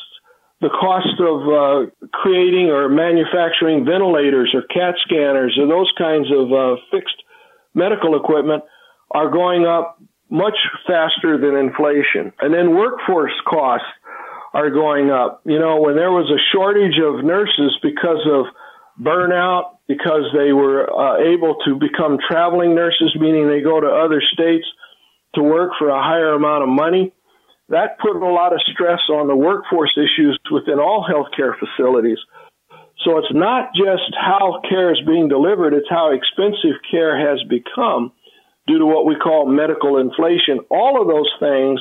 The 0.61 0.71
cost 0.71 1.21
of 1.21 1.39
uh, 1.45 2.09
creating 2.13 2.71
or 2.71 2.89
manufacturing 2.89 3.85
ventilators 3.85 4.55
or 4.55 4.63
CAT 4.63 4.95
scanners 5.05 5.59
or 5.61 5.67
those 5.69 5.93
kinds 5.99 6.29
of 6.33 6.51
uh, 6.53 6.81
fixed 6.91 7.21
medical 7.75 8.17
equipment 8.17 8.65
are 9.15 9.31
going 9.31 9.65
up 9.65 10.03
much 10.29 10.59
faster 10.87 11.39
than 11.39 11.57
inflation. 11.57 12.33
And 12.41 12.53
then 12.53 12.75
workforce 12.75 13.33
costs 13.49 13.87
are 14.53 14.71
going 14.71 15.11
up. 15.11 15.43
You 15.47 15.59
know, 15.59 15.81
when 15.81 15.95
there 15.95 16.11
was 16.11 16.31
a 16.31 16.43
shortage 16.53 16.99
of 16.99 17.25
nurses 17.25 17.79
because 17.83 18.27
of 18.27 18.47
burnout, 19.01 19.79
because 19.87 20.27
they 20.35 20.53
were 20.53 20.91
uh, 20.91 21.19
able 21.23 21.57
to 21.67 21.79
become 21.79 22.19
traveling 22.29 22.75
nurses, 22.75 23.15
meaning 23.19 23.49
they 23.49 23.61
go 23.61 23.81
to 23.81 23.87
other 23.87 24.23
states 24.33 24.67
to 25.35 25.43
work 25.43 25.73
for 25.79 25.89
a 25.89 26.03
higher 26.03 26.35
amount 26.35 26.63
of 26.63 26.69
money, 26.69 27.13
that 27.69 27.99
put 27.99 28.17
a 28.17 28.33
lot 28.33 28.53
of 28.53 28.61
stress 28.73 29.01
on 29.11 29.27
the 29.27 29.37
workforce 29.37 29.97
issues 29.97 30.39
within 30.51 30.79
all 30.79 31.07
healthcare 31.07 31.55
facilities. 31.59 32.19
So 33.05 33.19
it's 33.19 33.33
not 33.33 33.71
just 33.75 34.15
how 34.15 34.61
care 34.69 34.93
is 34.93 35.01
being 35.07 35.29
delivered, 35.29 35.75
it's 35.75 35.91
how 35.91 36.13
expensive 36.13 36.79
care 36.91 37.19
has 37.19 37.43
become 37.49 38.13
due 38.67 38.79
to 38.79 38.87
what 38.87 39.07
we 39.07 39.17
call 39.17 39.47
medical 39.47 39.99
inflation. 39.99 40.61
All 40.71 41.01
of 41.01 41.09
those 41.09 41.31
things 41.39 41.81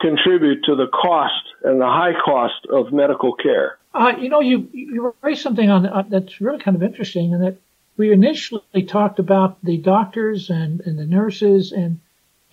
contribute 0.00 0.64
to 0.64 0.74
the 0.74 0.88
cost 0.88 1.44
and 1.62 1.80
the 1.80 1.86
high 1.86 2.12
cost 2.24 2.66
of 2.70 2.92
medical 2.92 3.34
care. 3.34 3.78
Uh, 3.94 4.12
you 4.18 4.28
know, 4.28 4.40
you 4.40 4.68
you 4.72 5.14
raised 5.22 5.42
something 5.42 5.70
on 5.70 5.86
uh, 5.86 6.04
that's 6.08 6.40
really 6.40 6.58
kind 6.58 6.76
of 6.76 6.82
interesting, 6.82 7.32
and 7.32 7.42
that 7.42 7.56
we 7.96 8.12
initially 8.12 8.82
talked 8.86 9.18
about 9.18 9.64
the 9.64 9.78
doctors 9.78 10.50
and, 10.50 10.82
and 10.82 10.98
the 10.98 11.06
nurses, 11.06 11.72
and 11.72 12.00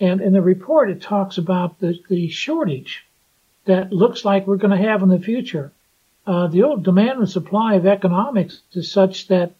and 0.00 0.20
in 0.22 0.32
the 0.32 0.40
report 0.40 0.90
it 0.90 1.02
talks 1.02 1.36
about 1.36 1.78
the 1.80 1.98
the 2.08 2.28
shortage 2.28 3.04
that 3.66 3.92
looks 3.92 4.24
like 4.24 4.46
we're 4.46 4.56
going 4.56 4.76
to 4.78 4.88
have 4.88 5.02
in 5.02 5.08
the 5.08 5.18
future. 5.18 5.72
Uh, 6.26 6.46
the 6.46 6.62
old 6.62 6.82
demand 6.82 7.18
and 7.18 7.28
supply 7.28 7.74
of 7.74 7.86
economics 7.86 8.62
is 8.72 8.90
such 8.90 9.28
that 9.28 9.52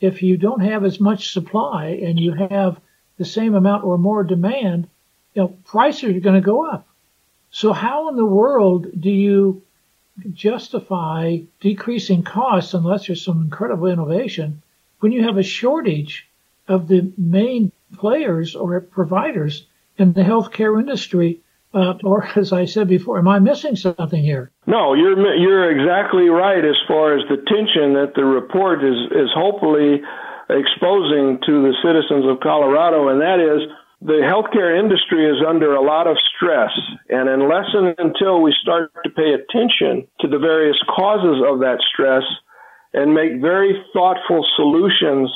if 0.00 0.22
you 0.22 0.36
don't 0.36 0.60
have 0.60 0.84
as 0.84 0.98
much 0.98 1.32
supply 1.32 1.86
and 1.86 2.18
you 2.18 2.32
have 2.32 2.80
the 3.18 3.24
same 3.24 3.54
amount 3.54 3.84
or 3.84 3.98
more 3.98 4.24
demand, 4.24 4.88
you 5.34 5.42
know, 5.42 5.48
prices 5.64 6.16
are 6.16 6.20
going 6.20 6.40
to 6.40 6.40
go 6.40 6.64
up. 6.64 6.88
So 7.50 7.72
how 7.72 8.08
in 8.08 8.16
the 8.16 8.24
world 8.24 8.86
do 8.98 9.10
you 9.10 9.62
justify 10.32 11.38
decreasing 11.60 12.22
costs 12.22 12.74
unless 12.74 13.06
there's 13.06 13.24
some 13.24 13.42
incredible 13.42 13.86
innovation 13.86 14.62
when 15.00 15.12
you 15.12 15.24
have 15.24 15.38
a 15.38 15.42
shortage 15.42 16.28
of 16.66 16.88
the 16.88 17.12
main 17.16 17.72
players 17.96 18.54
or 18.54 18.80
providers 18.80 19.66
in 19.96 20.12
the 20.12 20.22
healthcare 20.22 20.78
industry? 20.78 21.40
Uh, 21.74 21.94
or 22.02 22.26
as 22.36 22.52
I 22.52 22.64
said 22.64 22.88
before, 22.88 23.18
am 23.18 23.28
I 23.28 23.38
missing 23.38 23.76
something 23.76 24.22
here? 24.22 24.50
No, 24.66 24.94
you're 24.94 25.34
you're 25.36 25.70
exactly 25.70 26.28
right 26.28 26.64
as 26.64 26.76
far 26.86 27.16
as 27.16 27.24
the 27.28 27.36
tension 27.36 27.94
that 27.94 28.12
the 28.14 28.24
report 28.24 28.82
is 28.82 28.96
is 29.10 29.30
hopefully 29.34 30.02
exposing 30.50 31.38
to 31.44 31.52
the 31.62 31.74
citizens 31.84 32.24
of 32.24 32.40
Colorado, 32.40 33.08
and 33.08 33.20
that 33.20 33.40
is 33.40 33.68
the 34.00 34.22
healthcare 34.22 34.78
industry 34.78 35.26
is 35.26 35.42
under 35.46 35.74
a 35.74 35.82
lot 35.82 36.06
of 36.06 36.16
stress. 36.36 36.70
And 37.08 37.28
unless 37.28 37.66
and 37.74 37.94
until 37.98 38.40
we 38.40 38.54
start 38.62 38.92
to 39.04 39.10
pay 39.10 39.34
attention 39.34 40.06
to 40.20 40.28
the 40.28 40.38
various 40.38 40.76
causes 40.94 41.42
of 41.44 41.60
that 41.60 41.82
stress 41.92 42.22
and 42.94 43.12
make 43.12 43.40
very 43.40 43.74
thoughtful 43.92 44.46
solutions, 44.56 45.28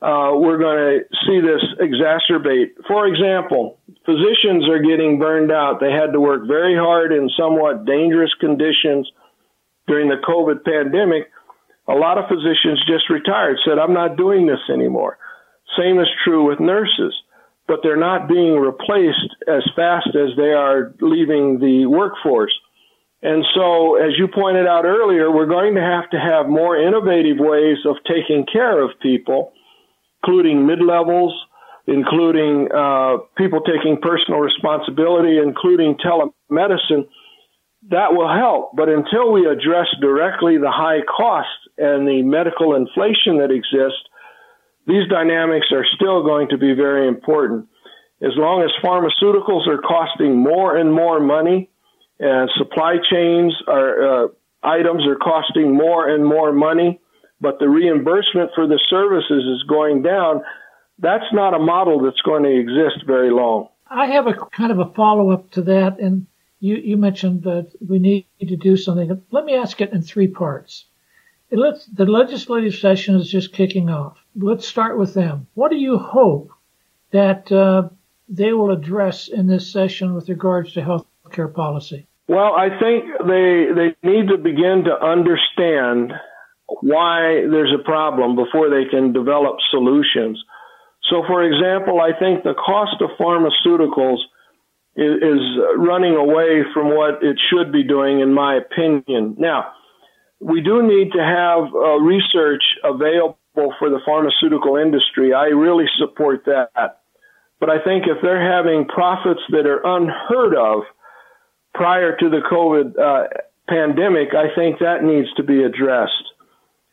uh, 0.00 0.32
we're 0.32 0.58
going 0.58 0.80
to 0.80 1.16
see 1.28 1.40
this 1.44 1.60
exacerbate. 1.76 2.72
For 2.88 3.06
example, 3.06 3.78
physicians 4.06 4.66
are 4.68 4.80
getting 4.80 5.18
burned 5.18 5.52
out. 5.52 5.78
They 5.78 5.92
had 5.92 6.12
to 6.12 6.20
work 6.20 6.48
very 6.48 6.74
hard 6.74 7.12
in 7.12 7.28
somewhat 7.38 7.84
dangerous 7.84 8.32
conditions 8.40 9.06
during 9.86 10.08
the 10.08 10.22
COVID 10.26 10.64
pandemic 10.64 11.28
a 11.90 11.98
lot 11.98 12.18
of 12.18 12.28
physicians 12.28 12.78
just 12.86 13.10
retired, 13.10 13.58
said, 13.66 13.78
I'm 13.78 13.94
not 13.94 14.16
doing 14.16 14.46
this 14.46 14.60
anymore. 14.72 15.18
Same 15.78 15.98
is 15.98 16.08
true 16.24 16.48
with 16.48 16.60
nurses, 16.60 17.14
but 17.66 17.80
they're 17.82 17.96
not 17.96 18.28
being 18.28 18.54
replaced 18.54 19.34
as 19.48 19.62
fast 19.74 20.08
as 20.14 20.36
they 20.36 20.52
are 20.52 20.94
leaving 21.00 21.58
the 21.58 21.86
workforce. 21.86 22.54
And 23.22 23.44
so, 23.54 23.96
as 23.96 24.12
you 24.16 24.28
pointed 24.28 24.66
out 24.66 24.84
earlier, 24.84 25.30
we're 25.30 25.46
going 25.46 25.74
to 25.74 25.82
have 25.82 26.08
to 26.10 26.18
have 26.18 26.48
more 26.48 26.76
innovative 26.76 27.36
ways 27.38 27.78
of 27.84 27.96
taking 28.08 28.46
care 28.50 28.82
of 28.82 28.90
people, 29.02 29.52
including 30.22 30.66
mid-levels, 30.66 31.34
including 31.86 32.68
uh, 32.74 33.18
people 33.36 33.60
taking 33.60 33.98
personal 34.00 34.40
responsibility, 34.40 35.38
including 35.38 35.96
telemedicine. 35.96 37.08
That 37.90 38.12
will 38.12 38.32
help. 38.32 38.72
But 38.74 38.88
until 38.88 39.32
we 39.32 39.46
address 39.46 39.88
directly 40.00 40.56
the 40.56 40.70
high 40.70 41.00
costs 41.04 41.59
and 41.80 42.06
the 42.06 42.22
medical 42.22 42.74
inflation 42.74 43.38
that 43.38 43.50
exists, 43.50 44.04
these 44.86 45.08
dynamics 45.08 45.66
are 45.72 45.86
still 45.96 46.22
going 46.22 46.48
to 46.50 46.58
be 46.58 46.74
very 46.74 47.08
important. 47.08 47.66
As 48.22 48.32
long 48.36 48.62
as 48.62 48.70
pharmaceuticals 48.84 49.66
are 49.66 49.78
costing 49.78 50.36
more 50.36 50.76
and 50.76 50.92
more 50.92 51.20
money, 51.20 51.70
and 52.18 52.50
supply 52.58 52.96
chains 53.10 53.54
are 53.66 54.24
uh, 54.24 54.28
items 54.62 55.06
are 55.06 55.16
costing 55.16 55.74
more 55.74 56.08
and 56.08 56.24
more 56.24 56.52
money, 56.52 57.00
but 57.40 57.58
the 57.58 57.68
reimbursement 57.68 58.50
for 58.54 58.66
the 58.66 58.78
services 58.90 59.44
is 59.44 59.62
going 59.68 60.02
down. 60.02 60.42
That's 60.98 61.32
not 61.32 61.54
a 61.54 61.58
model 61.58 62.02
that's 62.02 62.20
going 62.20 62.42
to 62.42 62.54
exist 62.54 63.06
very 63.06 63.30
long. 63.30 63.68
I 63.88 64.06
have 64.06 64.26
a 64.26 64.34
kind 64.34 64.70
of 64.70 64.78
a 64.78 64.92
follow 64.92 65.30
up 65.30 65.50
to 65.52 65.62
that, 65.62 65.98
and 65.98 66.26
you, 66.60 66.76
you 66.76 66.96
mentioned 66.98 67.44
that 67.44 67.72
we 67.80 67.98
need 67.98 68.26
to 68.40 68.56
do 68.56 68.76
something. 68.76 69.22
Let 69.30 69.44
me 69.46 69.54
ask 69.54 69.80
it 69.80 69.92
in 69.92 70.02
three 70.02 70.28
parts. 70.28 70.84
Let's, 71.52 71.86
the 71.86 72.06
legislative 72.06 72.74
session 72.74 73.16
is 73.16 73.28
just 73.30 73.52
kicking 73.52 73.90
off. 73.90 74.18
Let's 74.36 74.66
start 74.66 74.98
with 74.98 75.14
them. 75.14 75.46
What 75.54 75.70
do 75.70 75.76
you 75.76 75.98
hope 75.98 76.50
that 77.10 77.50
uh, 77.50 77.88
they 78.28 78.52
will 78.52 78.70
address 78.70 79.28
in 79.28 79.46
this 79.46 79.70
session 79.70 80.14
with 80.14 80.28
regards 80.28 80.72
to 80.74 80.82
health 80.82 81.06
care 81.32 81.48
policy? 81.48 82.06
Well, 82.28 82.54
I 82.54 82.68
think 82.78 83.04
they 83.26 83.66
they 83.74 84.08
need 84.08 84.28
to 84.28 84.38
begin 84.38 84.84
to 84.84 85.04
understand 85.04 86.12
why 86.80 87.42
there's 87.50 87.74
a 87.74 87.82
problem 87.82 88.36
before 88.36 88.70
they 88.70 88.88
can 88.88 89.12
develop 89.12 89.56
solutions. 89.70 90.40
So, 91.10 91.24
for 91.26 91.42
example, 91.42 92.00
I 92.00 92.16
think 92.16 92.44
the 92.44 92.54
cost 92.54 93.02
of 93.02 93.10
pharmaceuticals 93.18 94.18
is, 94.94 95.16
is 95.16 95.40
running 95.76 96.14
away 96.14 96.62
from 96.72 96.94
what 96.94 97.22
it 97.22 97.36
should 97.50 97.72
be 97.72 97.82
doing, 97.82 98.20
in 98.20 98.32
my 98.32 98.56
opinion. 98.56 99.34
Now, 99.38 99.72
we 100.40 100.62
do 100.62 100.82
need 100.82 101.12
to 101.12 101.22
have 101.22 101.74
uh, 101.74 102.00
research 102.00 102.62
available 102.82 103.36
for 103.78 103.90
the 103.90 104.00
pharmaceutical 104.04 104.76
industry. 104.76 105.34
I 105.34 105.46
really 105.46 105.86
support 105.98 106.44
that. 106.46 107.00
But 107.60 107.68
I 107.68 107.84
think 107.84 108.04
if 108.06 108.22
they're 108.22 108.40
having 108.40 108.86
profits 108.86 109.40
that 109.50 109.66
are 109.66 109.84
unheard 109.84 110.56
of 110.56 110.84
prior 111.74 112.16
to 112.16 112.30
the 112.30 112.40
COVID 112.50 112.98
uh, 112.98 113.28
pandemic, 113.68 114.28
I 114.34 114.54
think 114.56 114.78
that 114.80 115.04
needs 115.04 115.28
to 115.36 115.42
be 115.42 115.62
addressed. 115.62 116.24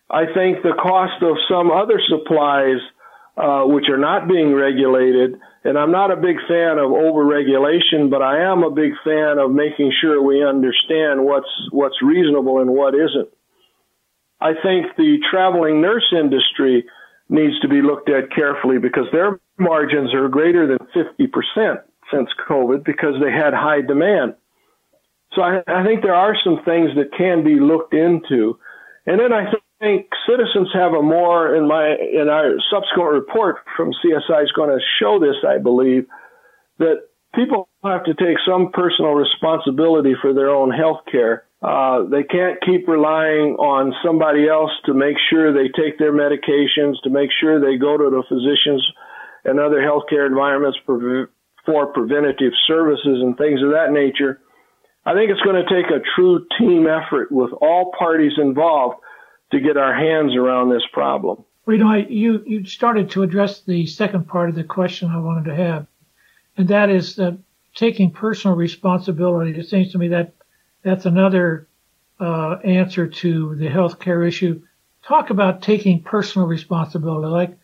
I 0.10 0.25
think 0.25 0.63
the 0.63 0.75
cost 0.79 1.23
of 1.23 1.38
some 1.49 1.71
other 1.71 2.01
supplies, 2.07 2.79
uh, 3.38 3.63
which 3.63 3.88
are 3.89 3.97
not 3.97 4.27
being 4.27 4.53
regulated, 4.53 5.39
and 5.63 5.77
I'm 5.77 5.91
not 5.91 6.12
a 6.12 6.15
big 6.15 6.38
fan 6.47 6.79
of 6.79 6.91
overregulation, 6.91 8.10
but 8.10 8.21
I 8.21 8.43
am 8.51 8.63
a 8.63 8.71
big 8.71 8.91
fan 9.03 9.38
of 9.38 9.51
making 9.51 9.91
sure 9.99 10.21
we 10.21 10.43
understand 10.43 11.23
what's 11.23 11.51
what's 11.71 12.01
reasonable 12.01 12.60
and 12.60 12.71
what 12.71 12.93
isn't. 12.93 13.29
I 14.39 14.54
think 14.54 14.95
the 14.97 15.17
traveling 15.30 15.82
nurse 15.82 16.06
industry 16.12 16.86
needs 17.30 17.60
to 17.62 17.67
be 17.67 17.82
looked 17.82 18.10
at 18.10 18.32
carefully 18.34 18.78
because 18.78 19.06
their 19.12 19.39
margins 19.58 20.13
are 20.13 20.30
greater 20.30 20.67
than 20.67 20.80
50% 20.95 21.82
since 22.12 22.30
COVID 22.47 22.86
because 22.86 23.15
they 23.21 23.32
had 23.32 23.54
high 23.54 23.82
demand. 23.82 24.36
So 25.34 25.41
I, 25.41 25.62
I 25.67 25.84
think 25.86 26.04
there 26.04 26.15
are 26.15 26.36
some 26.43 26.60
things 26.63 26.91
that 26.95 27.17
can 27.17 27.43
be 27.43 27.60
looked 27.60 27.93
into. 27.93 28.60
And 29.06 29.19
then 29.19 29.34
I 29.34 29.52
think 29.80 30.08
citizens 30.28 30.69
have 30.73 30.93
a 30.93 31.02
more, 31.02 31.56
in 31.56 31.67
my, 31.67 31.95
in 31.95 32.30
our 32.30 32.54
subsequent 32.71 33.12
report 33.12 33.58
from 33.76 33.91
CSI 33.91 34.43
is 34.43 34.52
going 34.54 34.69
to 34.69 34.84
show 35.00 35.19
this, 35.19 35.36
I 35.45 35.58
believe, 35.58 36.06
that 36.80 37.08
people 37.36 37.67
have 37.84 38.06
to 38.06 38.13
take 38.13 38.38
some 38.47 38.71
personal 38.71 39.12
responsibility 39.12 40.13
for 40.21 40.34
their 40.34 40.50
own 40.50 40.71
health 40.71 41.02
care 41.12 41.46
uh, 41.62 42.04
they 42.04 42.24
can't 42.24 42.60
keep 42.63 42.88
relying 42.88 43.56
on 43.58 43.93
somebody 44.06 44.48
else 44.48 44.72
to 44.86 44.93
make 44.93 45.17
sure 45.30 45.52
they 45.52 45.70
take 45.70 45.98
their 45.98 46.13
medications, 46.13 47.02
to 47.04 47.10
make 47.10 47.30
sure 47.41 47.60
they 47.60 47.78
go 47.78 47.98
to 47.98 48.10
the 48.10 48.24
physicians 48.30 48.86
and 49.43 49.60
other 49.60 49.82
healthcare 49.82 50.28
environments 50.28 50.78
for, 50.86 51.32
for 51.65 51.88
preventative 51.88 52.54
services 52.67 53.22
and 53.22 53.38
things 53.38 53.62
of 53.63 53.72
that 53.72 53.91
nature. 53.91 54.39
I 55.06 55.13
think 55.13 55.32
it's 55.32 55.41
going 55.41 55.56
to 55.56 55.74
take 55.74 55.89
a 55.89 56.04
true 56.15 56.46
team 56.60 56.86
effort 56.86 57.32
with 57.32 57.52
all 57.54 57.91
parties 57.98 58.34
involved 58.38 58.98
to 59.52 59.60
get 59.60 59.78
our 59.78 59.96
hands 59.96 60.36
around 60.36 60.70
this 60.70 60.84
problem. 60.91 61.43
Well, 61.65 61.78
you 61.78 61.84
know, 61.84 61.89
I, 61.89 62.06
you, 62.10 62.43
you 62.46 62.65
started 62.65 63.10
to 63.12 63.24
address 63.24 63.62
the 63.62 63.86
second 63.88 64.28
part 64.28 64.50
of 64.50 64.56
the 64.56 64.63
question 64.63 65.10
I 65.10 65.17
wanted 65.17 65.46
to 65.46 65.56
have, 65.56 65.88
and 66.56 66.67
that 66.67 66.89
is 66.89 67.15
that 67.15 67.39
taking 67.74 68.12
personal 68.12 68.56
responsibility. 68.56 69.58
It 69.58 69.67
seems 69.67 69.91
to 69.93 69.98
me 69.98 70.10
that 70.10 70.34
that's 70.88 71.06
another 71.06 71.67
uh, 72.19 72.58
answer 72.63 73.08
to 73.08 73.56
the 73.56 73.67
healthcare 73.67 74.28
issue. 74.28 74.62
Talk 75.04 75.30
about 75.30 75.62
taking 75.62 76.02
personal 76.04 76.47
responsibility. 76.47 77.28
Like, 77.28 77.58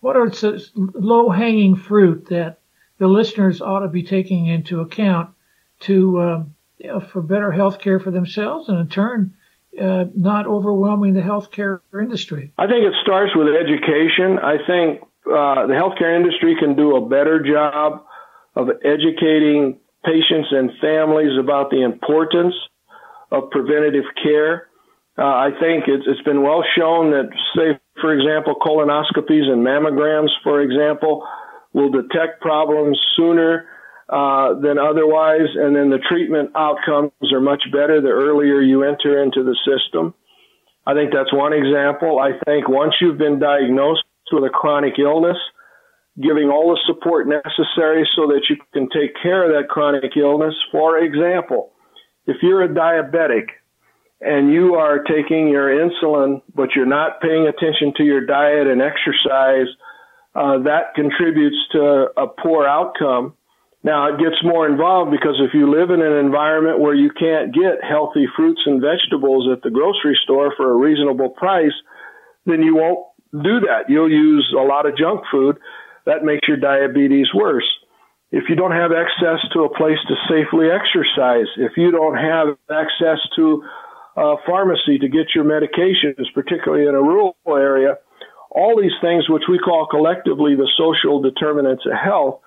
what 0.00 0.16
are 0.16 0.30
the 0.30 0.66
low 0.76 1.28
hanging 1.28 1.76
fruit 1.76 2.26
that 2.30 2.58
the 2.98 3.06
listeners 3.06 3.60
ought 3.60 3.80
to 3.80 3.88
be 3.88 4.02
taking 4.02 4.46
into 4.46 4.80
account 4.80 5.30
to 5.80 6.20
um, 6.20 6.54
you 6.78 6.88
know, 6.88 7.00
for 7.00 7.22
better 7.22 7.52
health 7.52 7.78
care 7.80 8.00
for 8.00 8.10
themselves 8.10 8.68
and 8.68 8.78
in 8.78 8.88
turn 8.88 9.34
uh, 9.80 10.04
not 10.14 10.46
overwhelming 10.46 11.14
the 11.14 11.20
healthcare 11.20 11.80
industry? 11.94 12.52
I 12.58 12.66
think 12.66 12.84
it 12.84 12.94
starts 13.02 13.32
with 13.36 13.48
education. 13.48 14.38
I 14.38 14.56
think 14.66 15.02
uh, 15.26 15.66
the 15.66 15.74
healthcare 15.74 16.16
industry 16.16 16.56
can 16.58 16.76
do 16.76 16.96
a 16.96 17.08
better 17.08 17.40
job 17.42 18.04
of 18.56 18.68
educating 18.84 19.78
patients 20.04 20.48
and 20.50 20.70
families 20.80 21.38
about 21.38 21.70
the 21.70 21.82
importance 21.82 22.54
of 23.30 23.50
preventative 23.50 24.04
care. 24.22 24.68
Uh, 25.18 25.24
I 25.24 25.50
think 25.60 25.84
it's, 25.86 26.04
it's 26.06 26.22
been 26.22 26.42
well 26.42 26.64
shown 26.76 27.10
that, 27.10 27.28
say, 27.54 27.78
for 28.00 28.14
example, 28.14 28.54
colonoscopies 28.60 29.48
and 29.48 29.64
mammograms, 29.64 30.30
for 30.42 30.60
example, 30.60 31.26
will 31.72 31.90
detect 31.90 32.40
problems 32.40 32.98
sooner 33.16 33.66
uh, 34.08 34.54
than 34.60 34.78
otherwise, 34.78 35.48
and 35.54 35.76
then 35.76 35.90
the 35.90 36.00
treatment 36.08 36.50
outcomes 36.56 37.12
are 37.32 37.40
much 37.40 37.62
better 37.72 38.00
the 38.00 38.08
earlier 38.08 38.60
you 38.60 38.82
enter 38.82 39.22
into 39.22 39.44
the 39.44 39.56
system. 39.62 40.14
I 40.86 40.94
think 40.94 41.12
that's 41.12 41.32
one 41.32 41.52
example. 41.52 42.18
I 42.18 42.32
think 42.44 42.68
once 42.68 42.94
you've 43.00 43.18
been 43.18 43.38
diagnosed 43.38 44.02
with 44.32 44.44
a 44.44 44.48
chronic 44.48 44.98
illness, 44.98 45.36
giving 46.20 46.50
all 46.50 46.70
the 46.70 46.80
support 46.86 47.28
necessary 47.28 48.08
so 48.16 48.26
that 48.28 48.42
you 48.48 48.56
can 48.72 48.88
take 48.90 49.14
care 49.22 49.44
of 49.44 49.50
that 49.54 49.68
chronic 49.68 50.16
illness. 50.16 50.54
For 50.72 50.98
example, 50.98 51.72
if 52.26 52.36
you're 52.42 52.62
a 52.62 52.68
diabetic 52.68 53.48
and 54.20 54.52
you 54.52 54.74
are 54.74 55.02
taking 55.02 55.48
your 55.48 55.68
insulin, 55.68 56.42
but 56.54 56.70
you're 56.76 56.86
not 56.86 57.20
paying 57.20 57.46
attention 57.46 57.94
to 57.96 58.04
your 58.04 58.24
diet 58.26 58.66
and 58.66 58.82
exercise, 58.82 59.68
uh, 60.34 60.58
that 60.62 60.94
contributes 60.94 61.56
to 61.72 62.08
a 62.16 62.26
poor 62.26 62.66
outcome. 62.66 63.34
Now 63.82 64.12
it 64.12 64.18
gets 64.18 64.36
more 64.44 64.68
involved 64.68 65.10
because 65.10 65.40
if 65.40 65.54
you 65.54 65.70
live 65.70 65.90
in 65.90 66.02
an 66.02 66.18
environment 66.18 66.80
where 66.80 66.94
you 66.94 67.10
can't 67.18 67.54
get 67.54 67.82
healthy 67.82 68.26
fruits 68.36 68.60
and 68.66 68.80
vegetables 68.80 69.48
at 69.50 69.62
the 69.62 69.70
grocery 69.70 70.18
store 70.22 70.52
for 70.56 70.70
a 70.70 70.76
reasonable 70.76 71.30
price, 71.30 71.72
then 72.44 72.62
you 72.62 72.76
won't 72.76 73.00
do 73.32 73.60
that. 73.60 73.88
You'll 73.88 74.10
use 74.10 74.54
a 74.56 74.62
lot 74.62 74.86
of 74.86 74.98
junk 74.98 75.22
food. 75.30 75.56
That 76.04 76.24
makes 76.24 76.46
your 76.46 76.58
diabetes 76.58 77.28
worse 77.34 77.64
if 78.32 78.44
you 78.48 78.54
don't 78.54 78.72
have 78.72 78.92
access 78.92 79.40
to 79.52 79.64
a 79.64 79.76
place 79.76 79.98
to 80.08 80.14
safely 80.28 80.68
exercise, 80.70 81.46
if 81.56 81.72
you 81.76 81.90
don't 81.90 82.16
have 82.16 82.56
access 82.70 83.18
to 83.36 83.64
a 84.16 84.36
pharmacy 84.46 84.98
to 84.98 85.08
get 85.08 85.34
your 85.34 85.44
medications, 85.44 86.26
particularly 86.34 86.86
in 86.86 86.94
a 86.94 87.02
rural 87.02 87.36
area, 87.48 87.98
all 88.50 88.80
these 88.80 88.94
things 89.00 89.28
which 89.28 89.44
we 89.48 89.58
call 89.58 89.86
collectively 89.86 90.54
the 90.54 90.68
social 90.78 91.20
determinants 91.20 91.84
of 91.86 91.92
health, 91.92 92.40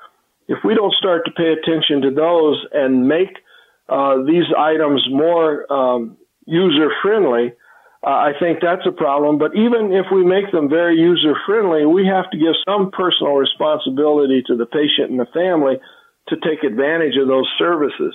if 0.48 0.60
we 0.64 0.76
don't 0.76 0.94
start 0.94 1.24
to 1.26 1.32
pay 1.32 1.54
attention 1.54 2.02
to 2.02 2.12
those 2.12 2.66
and 2.74 3.08
make 3.08 3.32
uh, 3.90 4.24
these 4.26 4.44
items 4.58 5.06
more 5.10 5.72
um, 5.72 6.18
user 6.46 6.90
friendly, 7.02 7.54
uh, 8.06 8.10
I 8.10 8.34
think 8.38 8.60
that's 8.62 8.86
a 8.86 8.92
problem. 8.92 9.38
But 9.38 9.56
even 9.56 9.94
if 9.94 10.08
we 10.14 10.26
make 10.26 10.52
them 10.52 10.70
very 10.70 10.98
user 10.98 11.36
friendly, 11.46 11.86
we 11.86 12.06
have 12.06 12.30
to 12.32 12.38
give 12.38 12.54
some 12.68 12.92
personal 12.92 13.34
responsibility 13.34 14.44
to 14.48 14.58
the 14.58 14.66
patient 14.66 15.10
and 15.10 15.20
the 15.20 15.28
family 15.34 15.76
to 16.28 16.36
take 16.38 16.64
advantage 16.64 17.16
of 17.18 17.28
those 17.28 17.50
services. 17.58 18.14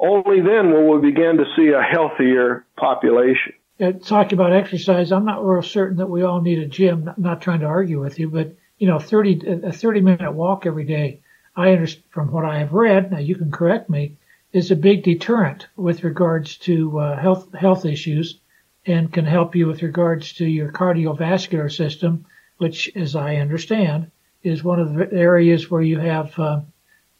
Only 0.00 0.40
then 0.40 0.72
will 0.72 0.98
we 0.98 1.10
begin 1.10 1.36
to 1.36 1.44
see 1.56 1.68
a 1.68 1.82
healthier 1.82 2.64
population. 2.76 3.54
Yeah, 3.78 3.92
talking 3.92 4.36
about 4.36 4.52
exercise, 4.52 5.12
I'm 5.12 5.24
not 5.24 5.44
real 5.44 5.62
certain 5.62 5.98
that 5.98 6.10
we 6.10 6.22
all 6.22 6.40
need 6.40 6.58
a 6.58 6.66
gym. 6.66 7.04
Not, 7.04 7.18
not 7.18 7.40
trying 7.40 7.60
to 7.60 7.66
argue 7.66 8.00
with 8.00 8.18
you, 8.18 8.28
but 8.28 8.56
you 8.78 8.88
know, 8.88 8.98
30 8.98 9.62
a 9.64 9.72
30 9.72 10.00
minute 10.00 10.32
walk 10.32 10.66
every 10.66 10.84
day. 10.84 11.20
I 11.54 11.70
understand 11.70 12.04
from 12.10 12.32
what 12.32 12.44
I 12.44 12.58
have 12.58 12.72
read. 12.72 13.12
Now 13.12 13.18
you 13.18 13.36
can 13.36 13.50
correct 13.52 13.88
me. 13.88 14.16
Is 14.52 14.70
a 14.70 14.76
big 14.76 15.04
deterrent 15.04 15.68
with 15.76 16.04
regards 16.04 16.56
to 16.58 16.98
uh, 16.98 17.20
health 17.20 17.52
health 17.54 17.84
issues 17.84 18.40
and 18.88 19.12
can 19.12 19.26
help 19.26 19.54
you 19.54 19.66
with 19.66 19.82
regards 19.82 20.32
to 20.34 20.46
your 20.46 20.72
cardiovascular 20.72 21.70
system, 21.70 22.24
which, 22.56 22.90
as 22.96 23.14
I 23.14 23.36
understand, 23.36 24.10
is 24.42 24.64
one 24.64 24.80
of 24.80 24.94
the 24.94 25.12
areas 25.12 25.70
where 25.70 25.82
you 25.82 25.98
have 25.98 26.36
uh, 26.38 26.60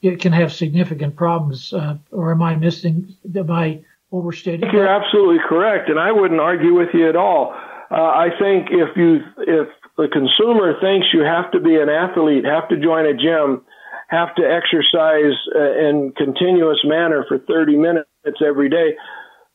it 0.00 0.20
can 0.20 0.32
have 0.32 0.52
significant 0.52 1.16
problems. 1.16 1.72
Uh, 1.72 1.98
or 2.10 2.32
am 2.32 2.42
I 2.42 2.54
missing? 2.54 3.14
Am 3.34 3.50
I 3.50 3.82
overstating? 4.12 4.70
You're 4.72 4.88
absolutely 4.88 5.40
correct, 5.48 5.88
and 5.90 5.98
I 5.98 6.12
wouldn't 6.12 6.40
argue 6.40 6.74
with 6.74 6.88
you 6.94 7.08
at 7.08 7.16
all. 7.16 7.54
Uh, 7.90 7.94
I 7.94 8.28
think 8.38 8.68
if 8.70 8.96
you 8.96 9.20
if 9.38 9.68
the 9.96 10.08
consumer 10.12 10.78
thinks 10.80 11.08
you 11.12 11.22
have 11.22 11.50
to 11.52 11.60
be 11.60 11.76
an 11.76 11.88
athlete, 11.88 12.44
have 12.44 12.68
to 12.68 12.76
join 12.76 13.06
a 13.06 13.14
gym, 13.14 13.62
have 14.08 14.34
to 14.36 14.42
exercise 14.42 15.34
uh, 15.54 15.88
in 15.88 16.12
continuous 16.16 16.78
manner 16.84 17.24
for 17.28 17.38
30 17.38 17.76
minutes 17.76 18.40
every 18.46 18.68
day, 18.68 18.96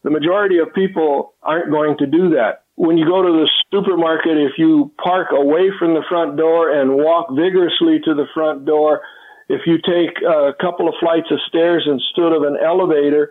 the 0.04 0.10
majority 0.10 0.60
of 0.60 0.74
people 0.74 1.34
aren't 1.42 1.72
going 1.72 1.98
to 1.98 2.06
do 2.06 2.30
that. 2.32 2.64
When 2.76 2.98
you 2.98 3.06
go 3.06 3.22
to 3.22 3.32
the 3.32 3.50
supermarket, 3.72 4.38
if 4.38 4.54
you 4.58 4.92
park 5.02 5.28
away 5.32 5.70
from 5.80 5.94
the 5.94 6.04
front 6.10 6.38
door 6.38 6.72
and 6.72 6.96
walk 6.96 7.28
vigorously 7.32 8.00
to 8.04 8.14
the 8.14 8.26
front 8.34 8.66
door, 8.66 9.02
if 9.48 9.62
you 9.66 9.78
take 9.78 10.22
a 10.24 10.52
couple 10.60 10.88
of 10.88 10.96
flights 11.00 11.28
of 11.32 11.40
stairs 11.48 11.88
instead 11.88 12.34
of 12.34 12.44
an 12.44 12.58
elevator, 12.58 13.30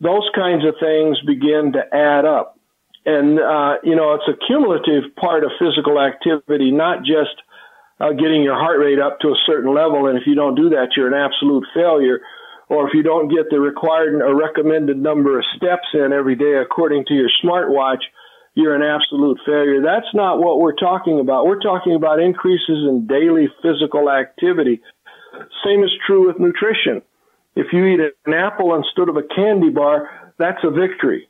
those 0.00 0.28
kinds 0.34 0.64
of 0.66 0.74
things 0.78 1.18
begin 1.26 1.72
to 1.72 1.82
add 1.94 2.24
up. 2.24 2.58
And, 3.06 3.38
uh, 3.38 3.76
you 3.82 3.96
know, 3.96 4.14
it's 4.14 4.28
a 4.28 4.46
cumulative 4.46 5.14
part 5.16 5.44
of 5.44 5.50
physical 5.58 6.00
activity, 6.00 6.70
not 6.70 7.04
just 7.04 7.36
uh, 8.00 8.12
getting 8.12 8.42
your 8.42 8.58
heart 8.58 8.80
rate 8.80 8.98
up 8.98 9.20
to 9.20 9.28
a 9.28 9.38
certain 9.46 9.74
level. 9.74 10.06
And 10.06 10.18
if 10.18 10.26
you 10.26 10.34
don't 10.34 10.54
do 10.54 10.70
that, 10.70 10.88
you're 10.96 11.08
an 11.08 11.14
absolute 11.14 11.64
failure 11.74 12.20
or 12.74 12.88
if 12.88 12.94
you 12.94 13.02
don't 13.02 13.28
get 13.28 13.50
the 13.50 13.60
required 13.60 14.20
or 14.20 14.34
recommended 14.34 14.98
number 14.98 15.38
of 15.38 15.44
steps 15.56 15.86
in 15.94 16.12
every 16.12 16.34
day 16.34 16.58
according 16.60 17.04
to 17.06 17.14
your 17.14 17.30
smartwatch, 17.42 18.02
you're 18.54 18.74
an 18.74 18.82
absolute 18.82 19.38
failure. 19.46 19.80
That's 19.82 20.12
not 20.14 20.38
what 20.38 20.60
we're 20.60 20.74
talking 20.74 21.20
about. 21.20 21.46
We're 21.46 21.60
talking 21.60 21.94
about 21.94 22.20
increases 22.20 22.86
in 22.88 23.06
daily 23.06 23.48
physical 23.62 24.10
activity. 24.10 24.80
Same 25.64 25.82
is 25.84 25.90
true 26.06 26.26
with 26.26 26.38
nutrition. 26.38 27.02
If 27.56 27.72
you 27.72 27.86
eat 27.86 28.00
an 28.00 28.34
apple 28.34 28.74
instead 28.74 29.08
of 29.08 29.16
a 29.16 29.34
candy 29.34 29.70
bar, 29.70 30.32
that's 30.38 30.62
a 30.64 30.70
victory. 30.70 31.28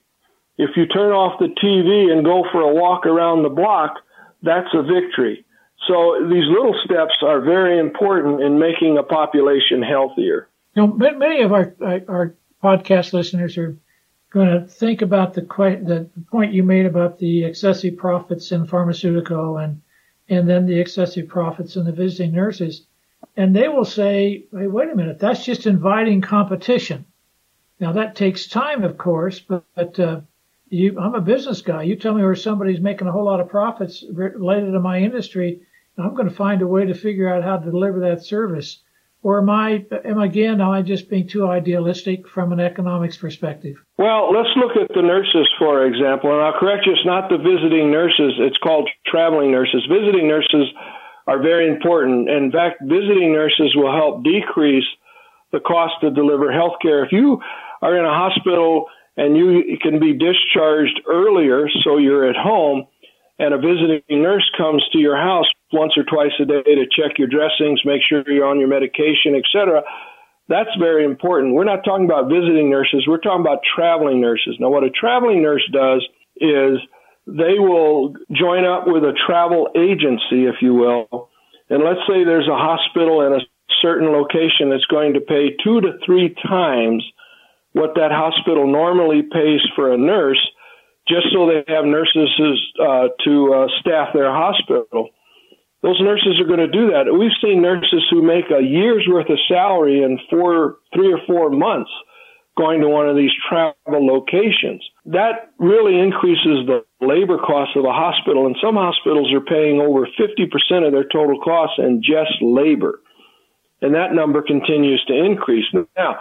If 0.56 0.70
you 0.76 0.86
turn 0.86 1.12
off 1.12 1.40
the 1.40 1.48
TV 1.48 2.12
and 2.12 2.24
go 2.24 2.44
for 2.52 2.60
a 2.60 2.74
walk 2.74 3.06
around 3.06 3.42
the 3.42 3.48
block, 3.48 3.96
that's 4.42 4.72
a 4.72 4.82
victory. 4.82 5.44
So 5.88 6.16
these 6.30 6.48
little 6.48 6.74
steps 6.84 7.14
are 7.22 7.40
very 7.40 7.78
important 7.78 8.42
in 8.42 8.58
making 8.58 8.96
a 8.96 9.02
population 9.02 9.82
healthier. 9.82 10.48
You 10.74 10.86
know, 10.86 10.92
many 10.94 11.42
of 11.42 11.52
our 11.52 11.74
our 11.80 12.34
podcast 12.62 13.12
listeners 13.12 13.56
are 13.58 13.76
going 14.30 14.48
to 14.48 14.66
think 14.66 15.02
about 15.02 15.34
the 15.34 15.42
the 15.42 16.08
point 16.30 16.52
you 16.52 16.62
made 16.64 16.86
about 16.86 17.18
the 17.18 17.44
excessive 17.44 17.96
profits 17.96 18.50
in 18.50 18.66
pharmaceutical 18.66 19.58
and 19.58 19.80
and 20.28 20.48
then 20.48 20.66
the 20.66 20.80
excessive 20.80 21.28
profits 21.28 21.76
in 21.76 21.84
the 21.84 21.92
visiting 21.92 22.32
nurses, 22.32 22.86
and 23.36 23.54
they 23.54 23.68
will 23.68 23.84
say, 23.84 24.46
hey, 24.52 24.66
"Wait 24.66 24.90
a 24.90 24.96
minute, 24.96 25.18
that's 25.18 25.44
just 25.44 25.66
inviting 25.66 26.20
competition." 26.20 27.04
Now 27.78 27.92
that 27.92 28.16
takes 28.16 28.46
time, 28.48 28.82
of 28.84 28.96
course, 28.96 29.40
but, 29.40 29.64
but 29.74 30.00
uh, 30.00 30.20
you, 30.70 30.98
I'm 30.98 31.14
a 31.14 31.20
business 31.20 31.60
guy. 31.62 31.82
You 31.82 31.96
tell 31.96 32.14
me 32.14 32.22
where 32.22 32.34
somebody's 32.34 32.80
making 32.80 33.06
a 33.06 33.12
whole 33.12 33.24
lot 33.24 33.40
of 33.40 33.48
profits 33.48 34.04
related 34.12 34.72
to 34.72 34.80
my 34.80 34.98
industry, 35.00 35.60
I'm 35.98 36.14
going 36.14 36.28
to 36.28 36.34
find 36.34 36.62
a 36.62 36.66
way 36.66 36.86
to 36.86 36.94
figure 36.94 37.28
out 37.28 37.44
how 37.44 37.58
to 37.58 37.70
deliver 37.70 38.00
that 38.00 38.24
service. 38.24 38.82
Or 39.24 39.38
am 39.38 39.48
I, 39.48 39.86
am 40.04 40.20
again, 40.20 40.60
am 40.60 40.68
I 40.68 40.82
just 40.82 41.08
being 41.08 41.26
too 41.26 41.48
idealistic 41.48 42.28
from 42.28 42.52
an 42.52 42.60
economics 42.60 43.16
perspective? 43.16 43.76
Well, 43.96 44.30
let's 44.30 44.50
look 44.54 44.76
at 44.76 44.94
the 44.94 45.00
nurses, 45.00 45.48
for 45.58 45.86
example. 45.86 46.30
And 46.30 46.42
I'll 46.42 46.60
correct 46.60 46.84
you, 46.84 46.92
it's 46.92 47.06
not 47.06 47.30
the 47.30 47.38
visiting 47.38 47.90
nurses, 47.90 48.34
it's 48.38 48.58
called 48.58 48.86
traveling 49.06 49.50
nurses. 49.50 49.82
Visiting 49.88 50.28
nurses 50.28 50.68
are 51.26 51.40
very 51.40 51.72
important. 51.72 52.28
In 52.28 52.52
fact, 52.52 52.82
visiting 52.82 53.32
nurses 53.32 53.74
will 53.74 53.90
help 53.90 54.24
decrease 54.24 54.84
the 55.52 55.60
cost 55.60 55.94
to 56.02 56.10
deliver 56.10 56.52
health 56.52 56.74
care. 56.82 57.02
If 57.02 57.10
you 57.10 57.40
are 57.80 57.96
in 57.96 58.04
a 58.04 58.12
hospital 58.12 58.88
and 59.16 59.38
you 59.38 59.78
can 59.80 60.00
be 60.00 60.12
discharged 60.12 61.00
earlier, 61.08 61.66
so 61.82 61.96
you're 61.96 62.28
at 62.28 62.36
home, 62.36 62.84
and 63.38 63.52
a 63.52 63.58
visiting 63.58 64.22
nurse 64.22 64.48
comes 64.56 64.82
to 64.92 64.98
your 64.98 65.16
house 65.16 65.46
once 65.72 65.92
or 65.96 66.04
twice 66.04 66.32
a 66.40 66.44
day 66.44 66.62
to 66.62 66.86
check 66.86 67.18
your 67.18 67.28
dressings, 67.28 67.80
make 67.84 68.02
sure 68.08 68.22
you're 68.26 68.46
on 68.46 68.60
your 68.60 68.68
medication, 68.68 69.34
etc. 69.34 69.82
That's 70.48 70.70
very 70.78 71.04
important. 71.04 71.54
We're 71.54 71.64
not 71.64 71.84
talking 71.84 72.04
about 72.04 72.28
visiting 72.28 72.70
nurses. 72.70 73.06
We're 73.08 73.18
talking 73.18 73.40
about 73.40 73.60
traveling 73.74 74.20
nurses. 74.20 74.56
Now, 74.60 74.70
what 74.70 74.84
a 74.84 74.90
traveling 74.90 75.42
nurse 75.42 75.68
does 75.72 76.06
is 76.36 76.78
they 77.26 77.58
will 77.58 78.14
join 78.30 78.64
up 78.64 78.84
with 78.86 79.02
a 79.02 79.14
travel 79.26 79.68
agency, 79.74 80.46
if 80.46 80.56
you 80.60 80.74
will. 80.74 81.30
And 81.70 81.82
let's 81.82 82.00
say 82.06 82.24
there's 82.24 82.48
a 82.48 82.56
hospital 82.56 83.26
in 83.26 83.32
a 83.32 83.40
certain 83.80 84.08
location 84.08 84.70
that's 84.70 84.84
going 84.86 85.14
to 85.14 85.20
pay 85.20 85.56
two 85.64 85.80
to 85.80 85.98
three 86.04 86.34
times 86.46 87.02
what 87.72 87.94
that 87.96 88.12
hospital 88.12 88.70
normally 88.70 89.22
pays 89.22 89.60
for 89.74 89.92
a 89.92 89.98
nurse 89.98 90.40
just 91.06 91.26
so 91.32 91.46
they 91.46 91.64
have 91.72 91.84
nurses 91.84 92.30
uh, 92.80 93.08
to 93.24 93.54
uh, 93.54 93.66
staff 93.80 94.08
their 94.14 94.32
hospital 94.32 95.10
those 95.84 96.00
nurses 96.00 96.40
are 96.40 96.48
going 96.48 96.64
to 96.64 96.66
do 96.66 96.96
that. 96.96 97.12
We've 97.12 97.36
seen 97.44 97.60
nurses 97.60 98.08
who 98.10 98.22
make 98.22 98.48
a 98.48 98.64
year's 98.64 99.04
worth 99.06 99.28
of 99.28 99.36
salary 99.46 100.02
in 100.02 100.18
four, 100.30 100.76
three 100.94 101.12
or 101.12 101.20
four 101.26 101.50
months 101.50 101.90
going 102.56 102.80
to 102.80 102.88
one 102.88 103.06
of 103.06 103.16
these 103.16 103.32
travel 103.46 103.76
locations. 104.00 104.82
That 105.04 105.52
really 105.58 106.00
increases 106.00 106.64
the 106.64 106.86
labor 107.04 107.36
costs 107.36 107.76
of 107.76 107.82
the 107.82 107.92
hospital, 107.92 108.46
and 108.46 108.56
some 108.64 108.76
hospitals 108.76 109.30
are 109.34 109.44
paying 109.44 109.78
over 109.78 110.08
50% 110.08 110.86
of 110.86 110.92
their 110.92 111.04
total 111.04 111.38
costs 111.44 111.76
in 111.76 112.00
just 112.00 112.40
labor. 112.40 113.00
And 113.82 113.94
that 113.94 114.14
number 114.14 114.40
continues 114.40 115.04
to 115.08 115.12
increase. 115.12 115.66
Now, 115.98 116.16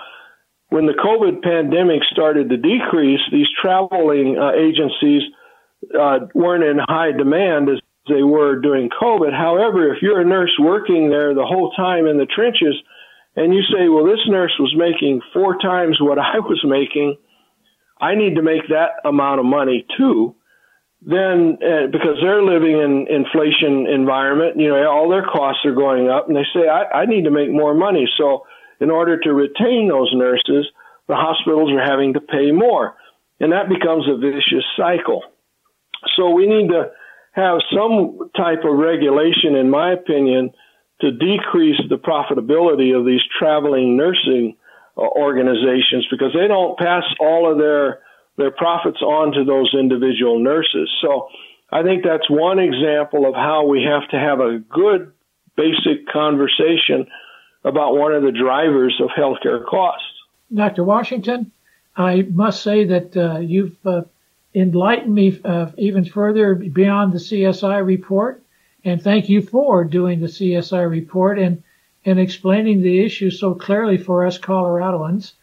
when 0.74 0.88
the 0.88 0.98
COVID 0.98 1.44
pandemic 1.44 2.02
started 2.12 2.50
to 2.50 2.58
decrease, 2.58 3.20
these 3.32 3.46
traveling 3.62 4.40
uh, 4.42 4.58
agencies 4.58 5.22
uh, 5.94 6.26
weren't 6.34 6.64
in 6.64 6.80
high 6.82 7.12
demand 7.12 7.70
as 7.70 7.78
they 8.10 8.24
were 8.24 8.60
during 8.60 8.90
COVID. 8.90 9.38
However, 9.38 9.94
if 9.94 10.02
you're 10.02 10.20
a 10.20 10.26
nurse 10.26 10.50
working 10.60 11.12
there 11.12 11.36
the 11.36 11.46
whole 11.46 11.72
time 11.74 12.08
in 12.08 12.18
the 12.18 12.26
trenches 12.26 12.74
and 13.36 13.54
you 13.54 13.62
say, 13.62 13.88
well, 13.88 14.04
this 14.04 14.26
nurse 14.26 14.56
was 14.58 14.74
making 14.76 15.22
four 15.32 15.60
times 15.60 16.02
what 16.02 16.18
I 16.18 16.40
was 16.40 16.66
making, 16.66 17.18
I 18.02 18.16
need 18.16 18.38
to 18.38 18.42
make 18.42 18.68
that 18.70 18.98
amount 19.06 19.42
of 19.42 19.46
money 19.46 19.86
too. 19.96 20.36
Then, 21.04 21.60
uh, 21.62 21.86
because 21.92 22.18
they're 22.20 22.42
living 22.42 22.82
in 22.82 23.06
inflation 23.14 23.86
environment, 23.86 24.60
you 24.60 24.70
know, 24.70 24.90
all 24.90 25.08
their 25.08 25.22
costs 25.22 25.62
are 25.66 25.76
going 25.76 26.10
up 26.10 26.30
and 26.30 26.36
they 26.36 26.48
say, 26.52 26.68
I, 26.68 27.04
I 27.04 27.06
need 27.06 27.26
to 27.26 27.32
make 27.32 27.52
more 27.52 27.76
money. 27.76 28.10
So 28.18 28.48
in 28.80 28.90
order 28.90 29.20
to 29.20 29.34
retain 29.34 29.88
those 29.90 30.12
nurses, 30.14 30.68
the 31.08 31.16
hospitals 31.16 31.72
are 31.72 31.84
having 31.84 32.14
to 32.14 32.22
pay 32.22 32.52
more. 32.52 32.96
And 33.40 33.52
that 33.52 33.70
becomes 33.70 34.08
a 34.08 34.18
vicious 34.18 34.66
cycle. 34.78 35.24
So 36.16 36.30
we 36.30 36.48
need 36.48 36.70
to, 36.70 36.92
have 37.34 37.60
some 37.76 38.30
type 38.38 38.64
of 38.64 38.78
regulation, 38.78 39.56
in 39.56 39.70
my 39.70 39.92
opinion, 39.92 40.52
to 41.02 41.12
decrease 41.12 41.82
the 41.90 41.98
profitability 41.98 42.98
of 42.98 43.06
these 43.06 43.22
traveling 43.38 43.98
nursing 43.98 44.56
uh, 44.98 45.02
organizations 45.02 46.08
because 46.10 46.32
they 46.34 46.48
don't 46.48 46.78
pass 46.78 47.04
all 47.20 47.52
of 47.52 47.58
their 47.58 48.00
their 48.36 48.52
profits 48.52 49.00
on 49.02 49.32
to 49.32 49.44
those 49.44 49.76
individual 49.78 50.40
nurses. 50.40 50.90
So 51.02 51.28
I 51.72 51.84
think 51.84 52.04
that's 52.04 52.28
one 52.30 52.58
example 52.58 53.28
of 53.28 53.36
how 53.36 53.68
we 53.68 53.84
have 53.84 54.10
to 54.10 54.18
have 54.18 54.40
a 54.40 54.58
good 54.58 55.12
basic 55.56 56.08
conversation 56.12 57.06
about 57.64 57.96
one 57.96 58.14
of 58.14 58.24
the 58.24 58.32
drivers 58.32 59.00
of 59.02 59.10
healthcare 59.10 59.66
costs. 59.66 60.06
Dr. 60.54 60.84
Washington, 60.84 61.52
I 61.96 62.24
must 62.24 62.62
say 62.62 62.86
that 62.86 63.16
uh, 63.16 63.40
you've 63.40 63.76
uh, 63.86 64.04
enlighten 64.56 65.14
me 65.14 65.40
uh, 65.44 65.68
even 65.78 66.06
further 66.06 66.56
beyond 66.56 67.14
the 67.14 67.20
CSI 67.20 67.86
report. 67.86 68.42
And 68.86 69.02
thank 69.02 69.30
you 69.30 69.42
for 69.42 69.84
doing 69.84 70.20
the 70.20 70.28
CSI 70.28 70.90
report 70.90 71.40
and, 71.40 71.64
and 72.06 72.20
explaining 72.20 72.82
the 72.82 73.00
issue 73.04 73.32
so 73.32 73.56
clearly 73.56 73.98
for 73.98 74.26
us 74.26 74.38
Coloradoans. 74.38 75.34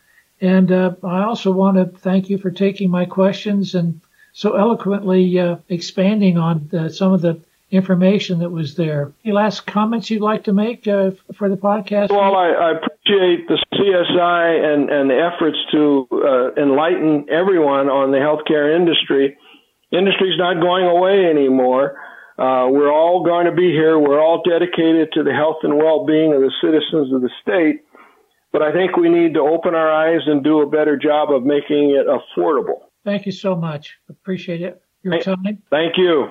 And 0.40 0.70
uh, 0.70 0.94
I 1.02 1.24
also 1.24 1.50
want 1.50 1.76
to 1.76 1.98
thank 1.98 2.30
you 2.30 2.38
for 2.38 2.50
taking 2.50 2.90
my 2.90 3.04
questions 3.04 3.74
and 3.74 4.00
so 4.32 4.56
eloquently 4.56 5.38
uh, 5.38 5.56
expanding 5.68 6.38
on 6.38 6.68
the, 6.70 6.88
some 6.90 7.12
of 7.12 7.20
the 7.20 7.40
information 7.70 8.40
that 8.40 8.50
was 8.50 8.74
there. 8.74 9.12
Any 9.24 9.32
last 9.32 9.66
comments 9.66 10.10
you'd 10.10 10.22
like 10.22 10.44
to 10.44 10.52
make 10.52 10.86
uh, 10.88 11.12
for 11.36 11.48
the 11.48 11.56
podcast? 11.56 12.10
Well, 12.10 12.34
I, 12.34 12.48
I, 12.50 12.70
appreciate 12.72 13.46
the 13.48 13.58
CSI 13.74 14.74
and, 14.74 14.90
and 14.90 15.10
the 15.10 15.18
efforts 15.18 15.58
to 15.72 16.08
uh, 16.12 16.60
enlighten 16.60 17.26
everyone 17.30 17.88
on 17.88 18.10
the 18.10 18.18
healthcare 18.18 18.74
industry. 18.74 19.38
Industry's 19.92 20.38
not 20.38 20.60
going 20.60 20.84
away 20.84 21.26
anymore. 21.26 21.96
Uh, 22.38 22.68
we're 22.70 22.92
all 22.92 23.22
going 23.24 23.46
to 23.46 23.52
be 23.52 23.70
here. 23.70 23.98
We're 23.98 24.20
all 24.20 24.42
dedicated 24.42 25.12
to 25.12 25.22
the 25.22 25.32
health 25.32 25.58
and 25.62 25.76
well-being 25.76 26.32
of 26.32 26.40
the 26.40 26.52
citizens 26.60 27.12
of 27.12 27.20
the 27.20 27.30
state. 27.42 27.82
But 28.52 28.62
I 28.62 28.72
think 28.72 28.96
we 28.96 29.08
need 29.08 29.34
to 29.34 29.40
open 29.40 29.74
our 29.74 29.92
eyes 29.92 30.22
and 30.26 30.42
do 30.42 30.60
a 30.62 30.66
better 30.66 30.96
job 30.96 31.30
of 31.30 31.44
making 31.44 31.90
it 31.90 32.06
affordable. 32.06 32.88
Thank 33.04 33.26
you 33.26 33.32
so 33.32 33.54
much. 33.54 33.96
Appreciate 34.08 34.62
it. 34.62 34.82
Your 35.02 35.18
time. 35.20 35.62
Thank 35.70 35.96
you. 35.96 36.30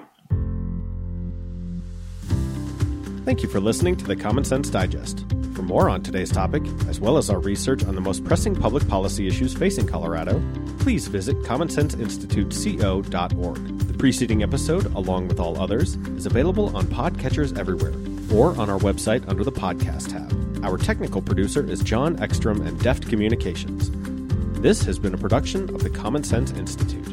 Thank 3.25 3.43
you 3.43 3.49
for 3.49 3.59
listening 3.59 3.97
to 3.97 4.05
the 4.05 4.15
Common 4.15 4.43
Sense 4.43 4.69
Digest. 4.69 5.25
For 5.53 5.61
more 5.61 5.87
on 5.89 6.01
today's 6.01 6.31
topic, 6.31 6.63
as 6.87 7.01
well 7.01 7.17
as 7.17 7.29
our 7.29 7.39
research 7.39 7.83
on 7.83 7.93
the 7.93 8.01
most 8.01 8.23
pressing 8.23 8.55
public 8.55 8.87
policy 8.87 9.27
issues 9.27 9.53
facing 9.53 9.85
Colorado, 9.87 10.41
please 10.79 11.07
visit 11.07 11.35
commonsenseinstituteco.org. 11.43 13.87
The 13.87 13.97
preceding 13.97 14.41
episode, 14.41 14.85
along 14.95 15.27
with 15.27 15.39
all 15.39 15.61
others, 15.61 15.95
is 16.15 16.25
available 16.25 16.75
on 16.75 16.85
podcatchers 16.85 17.55
everywhere 17.57 17.93
or 18.33 18.57
on 18.59 18.67
our 18.69 18.79
website 18.79 19.27
under 19.27 19.43
the 19.43 19.51
podcast 19.51 20.11
tab. 20.11 20.33
Our 20.63 20.77
technical 20.77 21.21
producer 21.21 21.61
is 21.63 21.81
John 21.81 22.21
Ekstrom 22.23 22.65
and 22.65 22.79
Deft 22.79 23.09
Communications. 23.09 23.91
This 24.61 24.83
has 24.83 24.97
been 24.97 25.13
a 25.13 25.17
production 25.17 25.63
of 25.75 25.83
the 25.83 25.89
Common 25.89 26.23
Sense 26.23 26.53
Institute. 26.53 27.08